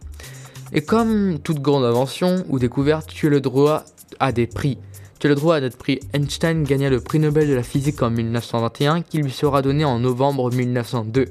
Et 0.72 0.82
comme 0.82 1.38
toute 1.40 1.60
grande 1.60 1.84
invention 1.84 2.44
ou 2.48 2.58
découverte, 2.58 3.10
tu 3.12 3.26
as 3.26 3.30
le 3.30 3.40
droit 3.40 3.84
à 4.20 4.30
des 4.30 4.46
prix. 4.46 4.78
Tu 5.18 5.26
as 5.26 5.30
le 5.30 5.34
droit 5.34 5.56
à 5.56 5.60
des 5.60 5.70
prix. 5.70 6.00
Einstein 6.12 6.62
gagna 6.62 6.88
le 6.88 7.00
prix 7.00 7.18
Nobel 7.18 7.48
de 7.48 7.54
la 7.54 7.62
physique 7.62 8.02
en 8.02 8.10
1921 8.10 9.02
qui 9.02 9.18
lui 9.18 9.32
sera 9.32 9.62
donné 9.62 9.84
en 9.84 9.98
novembre 9.98 10.52
1902. 10.52 11.26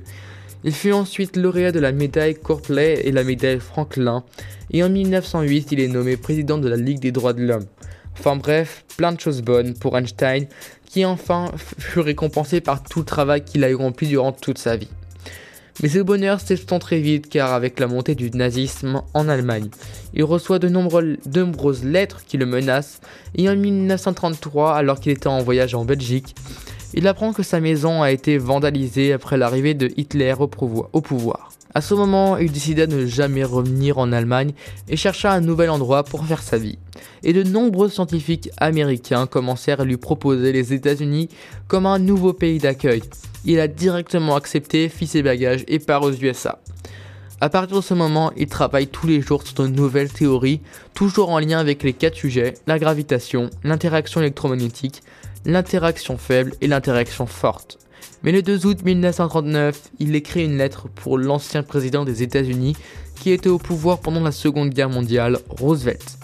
Il 0.66 0.74
fut 0.74 0.92
ensuite 0.92 1.38
lauréat 1.38 1.72
de 1.72 1.80
la 1.80 1.94
médaille 1.94 2.36
Courtleigh 2.36 3.00
et 3.06 3.14
la 3.14 3.24
médaille 3.24 3.62
Franklin, 3.62 4.26
et 4.72 4.84
en 4.84 4.90
1908 4.90 5.72
il 5.72 5.80
est 5.80 5.88
nommé 5.88 6.18
président 6.18 6.58
de 6.58 6.68
la 6.68 6.76
Ligue 6.76 7.00
des 7.00 7.14
droits 7.14 7.32
de 7.32 7.42
l'homme. 7.42 7.66
Enfin 8.20 8.36
bref, 8.36 8.84
plein 8.98 9.14
de 9.14 9.20
choses 9.22 9.42
bonnes 9.42 9.74
pour 9.74 9.98
Einstein, 9.98 10.48
qui 10.86 11.06
enfin 11.06 11.50
fut 11.78 12.02
récompensé 12.02 12.60
par 12.60 12.84
tout 12.84 13.00
le 13.00 13.06
travail 13.06 13.46
qu'il 13.46 13.64
a 13.64 13.70
eu 13.70 13.76
rempli 13.76 14.08
durant 14.10 14.34
toute 14.34 14.58
sa 14.58 14.76
vie. 14.76 14.90
Mais 15.82 15.90
ce 15.90 16.00
bonheur 16.00 16.42
s'estompe 16.42 16.82
très 16.82 17.00
vite 17.00 17.30
car 17.30 17.54
avec 17.54 17.80
la 17.80 17.88
montée 17.88 18.16
du 18.16 18.30
nazisme 18.32 19.02
en 19.14 19.30
Allemagne, 19.30 19.70
il 20.14 20.24
reçoit 20.24 20.60
de, 20.60 20.68
nombreuses 20.68 21.84
lettres 21.86 22.22
qui 22.28 22.38
le 22.38 22.46
menacent 22.46 23.00
et 23.36 23.50
en 23.50 23.56
1933, 23.56 24.76
alors 24.76 25.00
qu'il 25.00 25.14
était 25.14 25.28
en 25.28 25.42
voyage 25.42 25.76
en 25.76 25.86
Belgique, 25.86 26.36
il 26.94 27.08
apprend 27.08 27.34
que 27.34 27.44
sa 27.44 27.60
maison 27.60 28.02
a 28.02 28.12
été 28.12 28.38
vandalisée 28.38 29.14
après 29.14 29.38
l'arrivée 29.38 29.74
de 29.74 29.90
Hitler 29.96 30.34
au 30.40 30.48
pouvoir. 31.02 31.52
À 31.76 31.82
ce 31.82 31.94
moment, 31.94 32.38
il 32.38 32.52
décida 32.52 32.88
de 32.88 32.96
ne 32.96 33.06
jamais 33.06 33.44
revenir 33.44 34.00
en 34.00 34.12
Allemagne 34.12 34.54
et 34.88 34.98
chercha 34.98 35.32
un 35.32 35.42
nouvel 35.42 35.70
endroit 35.70 36.04
pour 36.04 36.26
faire 36.26 36.42
sa 36.42 36.58
vie. 36.58 36.80
Et 37.22 37.32
de 37.32 37.44
nombreux 37.44 37.90
scientifiques 37.90 38.50
américains 38.58 39.28
commencèrent 39.28 39.82
à 39.82 39.86
lui 39.86 39.98
proposer 39.98 40.52
les 40.52 40.74
États-Unis 40.74 41.30
comme 41.68 41.86
un 41.86 42.00
nouveau 42.00 42.34
pays 42.34 42.58
d'accueil. 42.58 43.04
Il 43.46 43.60
a 43.60 43.68
directement 43.68 44.36
accepté, 44.36 44.90
fit 44.90 45.06
ses 45.06 45.22
bagages 45.22 45.64
et 45.68 45.78
part 45.78 46.02
aux 46.02 46.12
USA. 46.12 46.60
À 47.42 47.50
partir 47.50 47.78
de 47.78 47.82
ce 47.82 47.94
moment, 47.94 48.34
il 48.36 48.48
travaille 48.48 48.88
tous 48.88 49.08
les 49.08 49.22
jours 49.22 49.44
sur 49.44 49.64
de 49.64 49.68
nouvelles 49.68 50.12
théories, 50.12 50.62
toujours 50.94 51.30
en 51.30 51.40
lien 51.40 51.60
avec 51.60 51.84
les 51.84 51.94
quatre 51.94 52.16
sujets, 52.16 52.56
la 52.68 52.80
gravitation, 52.80 53.50
l'interaction 53.64 54.20
électromagnétique, 54.22 55.04
l'interaction 55.46 56.18
faible 56.18 56.54
et 56.60 56.68
l'interaction 56.68 57.28
forte. 57.28 57.78
Mais 58.24 58.32
le 58.34 58.42
2 58.42 58.66
août 58.66 58.80
1939, 58.84 59.92
il 60.00 60.16
écrit 60.16 60.44
une 60.44 60.58
lettre 60.58 60.90
pour 60.90 61.18
l'ancien 61.18 61.64
président 61.64 62.04
des 62.04 62.22
États-Unis 62.22 62.76
qui 63.16 63.32
était 63.32 63.50
au 63.50 63.58
pouvoir 63.58 64.00
pendant 64.00 64.22
la 64.22 64.32
Seconde 64.32 64.72
Guerre 64.72 64.90
mondiale, 64.90 65.40
Roosevelt. 65.50 66.18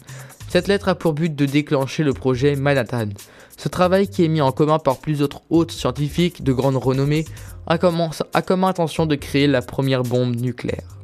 Cette 0.50 0.68
lettre 0.68 0.90
a 0.90 0.96
pour 0.96 1.14
but 1.14 1.36
de 1.36 1.46
déclencher 1.46 2.04
le 2.04 2.14
projet 2.14 2.56
Manhattan. 2.56 3.10
Ce 3.58 3.70
travail 3.70 4.10
qui 4.10 4.26
est 4.26 4.30
mis 4.30 4.42
en 4.42 4.52
commun 4.52 4.80
par 4.80 4.98
plusieurs 4.98 5.30
autres 5.50 5.74
scientifiques 5.74 6.44
de 6.44 6.52
grande 6.52 6.76
renommée 6.76 7.26
a 7.68 7.78
comme 7.78 8.64
intention 8.64 9.06
de 9.06 9.16
créer 9.16 9.48
la 9.48 9.62
première 9.62 10.04
bombe 10.04 10.36
nucléaire. 10.36 10.96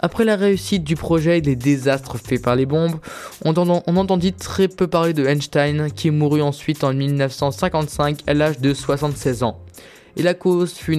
Après 0.00 0.24
la 0.24 0.36
réussite 0.36 0.84
du 0.84 0.94
projet 0.94 1.38
et 1.38 1.40
les 1.40 1.56
désastres 1.56 2.18
faits 2.18 2.40
par 2.40 2.54
les 2.54 2.66
bombes, 2.66 2.96
on, 3.44 3.56
entendit 3.56 4.32
très 4.32 4.68
peu 4.68 4.86
parler 4.86 5.12
de 5.12 5.26
Einstein 5.26 5.90
qui 5.90 6.10
mourut 6.10 6.40
ensuite 6.40 6.84
en 6.84 6.94
1955 6.94 8.20
à 8.28 8.34
l'âge 8.34 8.60
de 8.60 8.74
76 8.74 9.42
ans. 9.42 9.60
Et 10.18 10.22
la 10.22 10.34
cause 10.34 10.74
fut 10.74 10.98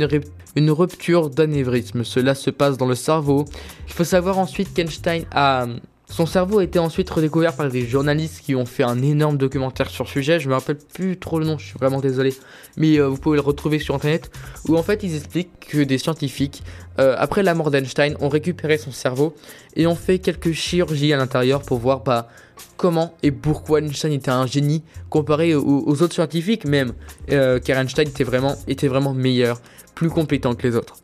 une, 0.55 0.71
rupture 0.71 1.29
d'anévrisme. 1.29 2.05
Cela 2.05 2.35
se 2.35 2.49
passe 2.49 2.77
dans 2.77 2.87
le 2.87 2.95
cerveau. 2.95 3.45
Il 3.87 3.93
faut 3.93 4.05
savoir 4.05 4.39
ensuite 4.39 4.73
qu'Einstein 4.73 5.25
a 5.31 5.67
son 6.09 6.25
cerveau 6.25 6.59
a 6.59 6.63
été 6.63 6.79
ensuite 6.79 7.09
redécouvert 7.09 7.55
par 7.55 7.69
des 7.69 7.85
journalistes 7.85 8.41
qui 8.43 8.55
ont 8.55 8.65
fait 8.65 8.83
un 8.83 9.01
énorme 9.01 9.37
documentaire 9.37 9.89
sur 9.89 10.05
le 10.05 10.09
sujet. 10.09 10.39
Je 10.39 10.49
me 10.49 10.55
rappelle 10.55 10.77
plus 10.77 11.17
trop 11.17 11.39
le 11.39 11.45
nom, 11.45 11.57
je 11.57 11.67
suis 11.67 11.77
vraiment 11.77 11.99
désolé. 11.99 12.33
Mais 12.77 12.99
euh, 12.99 13.07
vous 13.07 13.17
pouvez 13.17 13.37
le 13.37 13.41
retrouver 13.41 13.77
sur 13.79 13.95
internet. 13.95 14.31
Où 14.67 14.75
en 14.75 14.83
fait 14.83 15.03
ils 15.03 15.15
expliquent 15.15 15.59
que 15.59 15.83
des 15.83 15.99
scientifiques, 15.99 16.63
euh, 16.99 17.15
après 17.17 17.43
la 17.43 17.53
mort 17.53 17.69
d'Einstein, 17.69 18.17
ont 18.19 18.29
récupéré 18.29 18.77
son 18.77 18.91
cerveau 18.91 19.35
et 19.75 19.85
ont 19.85 19.95
fait 19.95 20.19
quelques 20.19 20.51
chirurgies 20.51 21.13
à 21.13 21.17
l'intérieur 21.17 21.61
pour 21.61 21.77
voir 21.77 22.01
bah, 22.01 22.27
comment 22.75 23.13
et 23.23 23.31
pourquoi 23.31 23.79
Einstein 23.79 24.11
était 24.11 24.31
un 24.31 24.47
génie 24.47 24.83
comparé 25.09 25.53
aux, 25.55 26.01
autres 26.01 26.13
scientifiques 26.13 26.65
même. 26.65 26.93
Euh, 27.31 27.59
car 27.59 27.77
Einstein 27.77 28.07
était 28.07 28.23
vraiment, 28.23 28.55
était 28.67 28.87
vraiment 28.87 29.13
meilleur, 29.13 29.61
plus 29.99 30.09
compétent 30.09 30.55
que 30.55 30.65
les 30.65 30.77
autres. 30.77 30.95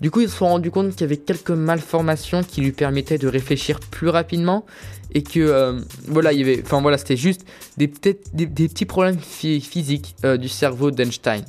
Du 0.00 0.12
coup, 0.12 0.20
ils 0.20 0.28
se 0.28 0.36
sont 0.36 0.46
rendus 0.46 0.70
compte 0.70 0.92
qu'il 0.92 1.00
y 1.00 1.04
avait 1.04 1.16
quelques 1.16 1.50
malformations 1.50 2.44
qui 2.44 2.60
lui 2.60 2.70
permettaient 2.70 3.18
de 3.18 3.26
réfléchir 3.26 3.80
plus 3.80 4.08
rapidement 4.08 4.64
et 5.12 5.24
que 5.24 5.40
euh, 5.40 5.80
voilà, 6.06 6.32
il 6.32 6.38
y 6.38 6.42
avait, 6.42 6.62
enfin 6.62 6.80
voilà, 6.80 6.96
c'était 6.96 7.16
juste 7.16 7.44
des, 7.76 7.88
des, 7.88 8.46
des, 8.46 8.68
petits 8.68 8.84
problèmes 8.84 9.18
physiques 9.18 10.14
euh, 10.24 10.36
du 10.36 10.48
cerveau 10.48 10.92
d'Einstein. 10.92 11.42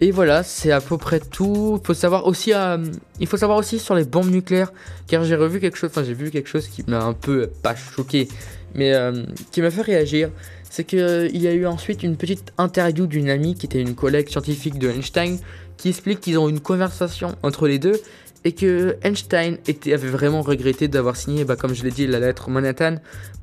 Et 0.00 0.10
voilà, 0.12 0.42
c'est 0.42 0.72
à 0.72 0.80
peu 0.80 0.96
près 0.96 1.20
tout. 1.20 1.78
Il 1.82 1.86
faut 1.86 1.94
savoir 1.94 2.26
aussi, 2.26 2.54
euh, 2.54 2.78
il 3.18 3.26
faut 3.26 3.36
savoir 3.36 3.58
aussi 3.58 3.78
sur 3.78 3.94
les 3.94 4.04
bombes 4.04 4.30
nucléaires, 4.30 4.72
car 5.06 5.24
j'ai 5.24 5.36
revu 5.36 5.60
quelque 5.60 5.76
chose, 5.76 5.90
enfin 5.90 6.04
j'ai 6.04 6.14
vu 6.14 6.30
quelque 6.30 6.48
chose 6.48 6.68
qui 6.68 6.84
m'a 6.86 7.02
un 7.02 7.12
peu 7.12 7.50
pas 7.62 7.74
choqué, 7.76 8.28
mais 8.74 8.94
qui 9.50 9.60
m'a 9.60 9.70
fait 9.70 9.82
réagir. 9.82 10.30
C'est 10.70 10.84
qu'il 10.84 11.36
y 11.36 11.48
a 11.48 11.52
eu 11.52 11.66
ensuite 11.66 12.02
une 12.02 12.16
petite 12.16 12.52
interview 12.56 13.06
d'une 13.06 13.28
amie 13.28 13.56
qui 13.56 13.66
était 13.66 13.80
une 13.80 13.94
collègue 13.94 14.28
scientifique 14.28 14.78
de 14.78 14.88
Einstein 14.88 15.38
qui 15.76 15.88
explique 15.88 16.20
qu'ils 16.20 16.38
ont 16.38 16.48
une 16.48 16.60
conversation 16.60 17.34
entre 17.42 17.66
les 17.66 17.78
deux 17.78 18.00
et 18.44 18.52
que 18.52 18.96
Einstein 19.02 19.58
avait 19.68 20.08
vraiment 20.08 20.42
regretté 20.42 20.88
d'avoir 20.88 21.16
signé, 21.16 21.44
bah, 21.44 21.56
comme 21.56 21.74
je 21.74 21.84
l'ai 21.84 21.90
dit, 21.90 22.06
la 22.06 22.20
lettre 22.20 22.48
Manhattan 22.48 22.96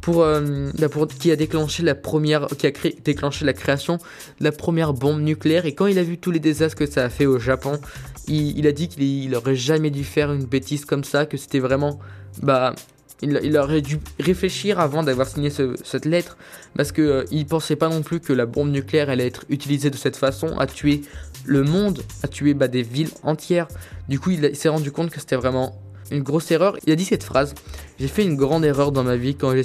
euh, 0.10 0.72
bah, 0.80 0.88
qui 1.20 1.32
a 1.32 1.36
déclenché 1.36 1.84
la 1.84 1.96
première, 1.96 2.48
qui 2.58 2.68
a 2.68 2.72
déclenché 3.04 3.46
la 3.46 3.54
création 3.54 3.98
de 4.40 4.44
la 4.44 4.52
première 4.52 4.94
bombe 4.94 5.22
nucléaire. 5.22 5.66
Et 5.66 5.74
quand 5.74 5.88
il 5.88 6.00
a 6.00 6.04
vu 6.04 6.18
tous 6.18 6.32
les 6.32 6.40
désastres 6.40 6.78
que 6.78 6.86
ça 6.86 7.04
a 7.04 7.10
fait 7.10 7.26
au 7.26 7.40
Japon, 7.40 7.80
il, 8.28 8.66
a 8.68 8.72
dit 8.72 8.88
qu'il 8.88 9.34
aurait 9.36 9.56
jamais 9.56 9.90
dû 9.90 10.04
faire 10.04 10.32
une 10.32 10.46
bêtise 10.46 10.86
comme 10.86 11.04
ça, 11.04 11.26
que 11.26 11.38
c'était 11.38 11.60
vraiment, 11.60 12.00
bah, 12.42 12.74
il, 13.22 13.58
aurait 13.58 13.82
dû 13.82 14.00
réfléchir 14.20 14.80
avant 14.80 15.02
d'avoir 15.02 15.28
signé 15.28 15.50
cette 15.50 16.06
lettre 16.06 16.38
parce 16.76 16.92
qu'il 16.92 17.04
euh, 17.04 17.26
il 17.32 17.46
pensait 17.48 17.76
pas 17.76 17.90
non 17.90 18.04
plus 18.04 18.20
que 18.20 18.32
la 18.32 18.46
bombe 18.46 18.70
nucléaire 18.70 19.10
allait 19.10 19.26
être 19.26 19.44
utilisée 19.50 19.90
de 19.90 19.98
cette 19.98 20.16
façon 20.16 20.58
à 20.60 20.68
tuer 20.68 21.02
le 21.46 21.64
monde, 21.64 22.04
à 22.22 22.28
tuer 22.28 22.54
bah, 22.54 22.68
des 22.68 22.84
villes 22.84 23.10
entières. 23.24 23.68
Du 24.08 24.20
coup, 24.20 24.32
il, 24.32 24.56
s'est 24.56 24.70
rendu 24.70 24.92
compte 24.92 25.10
que 25.10 25.20
c'était 25.20 25.36
vraiment 25.36 25.82
une 26.12 26.22
grosse 26.22 26.52
erreur. 26.52 26.78
Il 26.86 26.94
a 26.94 26.96
dit 26.96 27.06
cette 27.06 27.24
phrase 27.24 27.56
J'ai 28.00 28.08
fait 28.08 28.24
une 28.24 28.36
grande 28.36 28.64
erreur 28.64 28.92
dans 28.92 29.04
ma 29.04 29.16
vie 29.16 29.36
quand 29.36 29.52
j'ai 29.52 29.64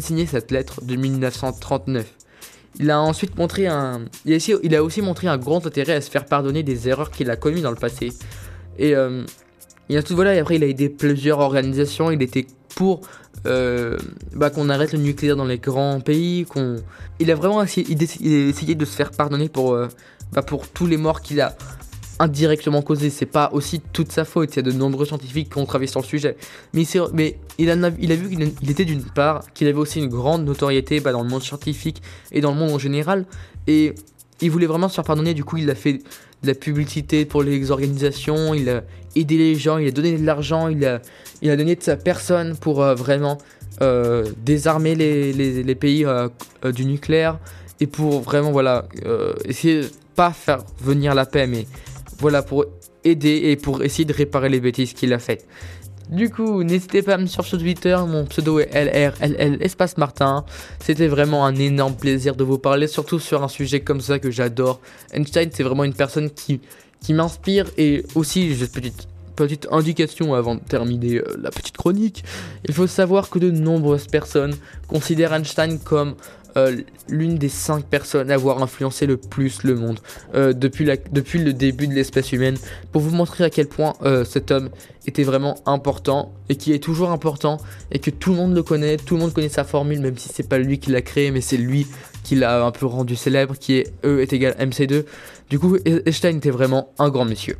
signé, 0.00 0.26
cette 0.26 0.50
lettre 0.50 0.84
de 0.84 0.96
1939. 0.96 2.06
Il 2.80 2.90
a 2.90 3.00
ensuite 3.00 3.38
montré 3.38 3.66
un. 3.66 4.04
Il 4.26 4.34
a, 4.34 4.82
aussi, 4.82 5.00
il 5.00 5.04
montré 5.04 5.28
un 5.28 5.38
grand 5.38 5.64
intérêt 5.64 5.94
à 5.94 6.00
se 6.00 6.10
faire 6.10 6.26
pardonner 6.26 6.62
des 6.62 6.88
erreurs 6.88 7.10
qu'il 7.10 7.30
a 7.30 7.36
commises 7.36 7.62
dans 7.62 7.70
le 7.70 7.76
passé. 7.76 8.12
Et 8.78 8.94
il 9.88 9.96
a 9.96 10.02
tout 10.02 10.14
voilà, 10.14 10.34
et 10.34 10.38
après 10.38 10.56
il 10.56 10.64
a 10.64 10.66
aidé 10.66 10.88
plusieurs 10.88 11.40
organisations, 11.40 12.10
il 12.10 12.22
était 12.22 12.46
pour 12.74 13.02
bah, 13.44 14.50
qu'on 14.50 14.68
arrête 14.70 14.92
le 14.92 14.98
nucléaire 14.98 15.36
dans 15.36 15.44
les 15.44 15.58
grands 15.58 16.00
pays, 16.00 16.46
qu'on 16.46 16.76
il 17.20 17.30
a 17.30 17.34
vraiment 17.34 17.62
essayé, 17.62 17.94
de 17.94 18.84
se 18.84 18.96
faire 18.96 19.10
pardonner 19.10 19.48
pour, 19.48 19.76
bah, 20.32 20.42
pour 20.42 20.68
tous 20.68 20.86
les 20.86 20.96
morts 20.96 21.20
qu'il 21.20 21.40
a 21.40 21.54
indirectement 22.18 22.82
causé. 22.82 23.10
C'est 23.10 23.26
pas 23.26 23.50
aussi 23.52 23.80
toute 23.92 24.12
sa 24.12 24.24
faute. 24.24 24.54
Il 24.54 24.56
y 24.56 24.58
a 24.60 24.62
de 24.62 24.72
nombreux 24.72 25.06
scientifiques 25.06 25.52
qui 25.52 25.58
ont 25.58 25.66
travaillé 25.66 25.88
sur 25.88 26.00
le 26.00 26.06
sujet. 26.06 26.36
Mais, 26.72 26.84
mais 27.12 27.38
il, 27.58 27.70
a, 27.70 27.90
il 27.98 28.12
a 28.12 28.16
vu 28.16 28.28
qu'il 28.28 28.70
était 28.70 28.84
d'une 28.84 29.02
part, 29.02 29.52
qu'il 29.52 29.66
avait 29.66 29.78
aussi 29.78 29.98
une 29.98 30.08
grande 30.08 30.44
notoriété 30.44 31.00
bah, 31.00 31.12
dans 31.12 31.22
le 31.22 31.28
monde 31.28 31.42
scientifique 31.42 32.02
et 32.32 32.40
dans 32.40 32.52
le 32.52 32.58
monde 32.58 32.70
en 32.70 32.78
général. 32.78 33.26
Et 33.66 33.94
il 34.40 34.50
voulait 34.50 34.66
vraiment 34.66 34.88
se 34.88 34.94
faire 34.94 35.04
pardonner. 35.04 35.34
Du 35.34 35.44
coup, 35.44 35.56
il 35.56 35.70
a 35.70 35.74
fait 35.74 35.94
de 35.94 36.48
la 36.48 36.54
publicité 36.54 37.24
pour 37.24 37.42
les 37.42 37.70
organisations. 37.70 38.54
Il 38.54 38.68
a 38.68 38.82
aidé 39.16 39.36
les 39.36 39.54
gens. 39.54 39.78
Il 39.78 39.88
a 39.88 39.90
donné 39.90 40.16
de 40.16 40.24
l'argent. 40.24 40.68
Il 40.68 40.84
a, 40.84 41.00
donné 41.56 41.76
de 41.76 41.82
sa 41.82 41.96
personne 41.96 42.56
pour 42.56 42.82
euh, 42.82 42.94
vraiment 42.94 43.38
euh, 43.82 44.24
désarmer 44.44 44.94
les, 44.94 45.32
les, 45.32 45.74
pays 45.74 46.04
euh, 46.04 46.28
du 46.72 46.84
nucléaire. 46.84 47.38
Et 47.80 47.86
pour 47.86 48.20
vraiment, 48.20 48.52
voilà, 48.52 48.86
essayer 49.44 49.82
de 49.82 49.88
pas 50.14 50.32
faire 50.32 50.62
venir 50.80 51.14
la 51.14 51.26
paix, 51.26 51.48
mais 51.48 51.66
voilà, 52.18 52.42
pour 52.42 52.66
aider 53.02 53.42
et 53.46 53.56
pour 53.56 53.82
essayer 53.82 54.04
de 54.04 54.12
réparer 54.12 54.48
les 54.48 54.60
bêtises 54.60 54.92
qu'il 54.92 55.12
a 55.12 55.18
faites. 55.18 55.46
Du 56.10 56.30
coup, 56.30 56.62
n'hésitez 56.62 57.02
pas 57.02 57.14
à 57.14 57.18
me 57.18 57.26
suivre 57.26 57.46
sur 57.46 57.58
Twitter, 57.58 57.96
mon 58.06 58.26
pseudo 58.26 58.58
est 58.58 58.70
LRLL 58.74 59.58
Espace 59.62 59.96
Martin. 59.96 60.44
C'était 60.78 61.06
vraiment 61.06 61.46
un 61.46 61.56
énorme 61.56 61.94
plaisir 61.94 62.36
de 62.36 62.44
vous 62.44 62.58
parler, 62.58 62.86
surtout 62.86 63.18
sur 63.18 63.42
un 63.42 63.48
sujet 63.48 63.80
comme 63.80 64.00
ça 64.00 64.18
que 64.18 64.30
j'adore. 64.30 64.80
Einstein, 65.12 65.48
c'est 65.52 65.62
vraiment 65.62 65.84
une 65.84 65.94
personne 65.94 66.30
qui, 66.30 66.60
qui 67.00 67.14
m'inspire 67.14 67.66
et 67.78 68.04
aussi, 68.14 68.54
juste 68.54 68.74
petite, 68.74 69.08
petite 69.34 69.66
indication 69.70 70.34
avant 70.34 70.56
de 70.56 70.60
terminer 70.60 71.16
euh, 71.16 71.36
la 71.40 71.50
petite 71.50 71.76
chronique, 71.76 72.22
il 72.68 72.74
faut 72.74 72.86
savoir 72.86 73.30
que 73.30 73.38
de 73.38 73.50
nombreuses 73.50 74.06
personnes 74.06 74.54
considèrent 74.88 75.32
Einstein 75.32 75.78
comme 75.78 76.14
euh, 76.56 76.82
l'une 77.08 77.36
des 77.36 77.48
cinq 77.48 77.84
personnes 77.84 78.30
à 78.30 78.34
avoir 78.34 78.62
influencé 78.62 79.06
le 79.06 79.16
plus 79.16 79.62
le 79.64 79.74
monde 79.74 79.98
euh, 80.34 80.52
depuis, 80.52 80.84
le 80.84 81.52
début 81.52 81.86
de 81.86 81.94
l'espèce 81.94 82.32
humaine, 82.32 82.56
pour 82.92 83.02
vous 83.02 83.14
montrer 83.14 83.44
à 83.44 83.50
quel 83.50 83.66
point 83.66 83.94
euh, 84.02 84.24
cet 84.24 84.50
homme 84.50 84.70
était 85.06 85.24
vraiment 85.24 85.56
important 85.66 86.32
et 86.48 86.56
qui 86.56 86.72
est 86.72 86.78
toujours 86.78 87.10
important 87.10 87.58
et 87.90 87.98
que 87.98 88.10
tout 88.10 88.30
le 88.30 88.36
monde 88.36 88.54
le 88.54 88.62
connaît, 88.62 88.96
tout 88.96 89.14
le 89.14 89.20
monde 89.20 89.32
connaît 89.32 89.48
sa 89.48 89.64
formule, 89.64 90.00
même 90.00 90.16
si 90.16 90.28
c'est 90.32 90.48
pas 90.48 90.58
lui 90.58 90.78
qui 90.78 90.90
l'a 90.90 91.02
créé, 91.02 91.30
mais 91.30 91.40
c'est 91.40 91.56
lui 91.56 91.86
qui 92.22 92.36
l'a 92.36 92.64
un 92.64 92.70
peu 92.70 92.86
rendu 92.86 93.16
célèbre, 93.16 93.56
qui 93.58 93.74
est 93.74 93.92
E 94.04 94.20
est 94.20 94.32
égal 94.32 94.54
MC2. 94.58 95.04
Du 95.50 95.58
coup, 95.58 95.76
Einstein 95.84 96.38
était 96.38 96.50
vraiment 96.50 96.92
un 96.98 97.10
grand 97.10 97.26
monsieur. 97.26 97.56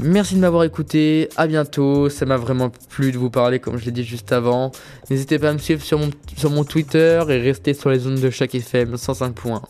Merci 0.00 0.36
de 0.36 0.40
m'avoir 0.40 0.62
écouté, 0.62 1.28
à 1.36 1.48
bientôt, 1.48 2.08
ça 2.08 2.24
m'a 2.24 2.36
vraiment 2.36 2.70
plu 2.88 3.10
de 3.10 3.18
vous 3.18 3.30
parler 3.30 3.58
comme 3.58 3.78
je 3.78 3.84
l'ai 3.84 3.90
dit 3.90 4.04
juste 4.04 4.30
avant. 4.30 4.70
N'hésitez 5.10 5.40
pas 5.40 5.50
à 5.50 5.52
me 5.52 5.58
suivre 5.58 5.82
sur 5.82 5.98
mon, 5.98 6.10
sur 6.36 6.50
mon 6.50 6.62
Twitter 6.62 7.20
et 7.28 7.38
restez 7.38 7.74
sur 7.74 7.90
les 7.90 7.98
zones 7.98 8.20
de 8.20 8.30
chaque 8.30 8.54
FM 8.54 8.96
105 8.96 9.34
points. 9.34 9.62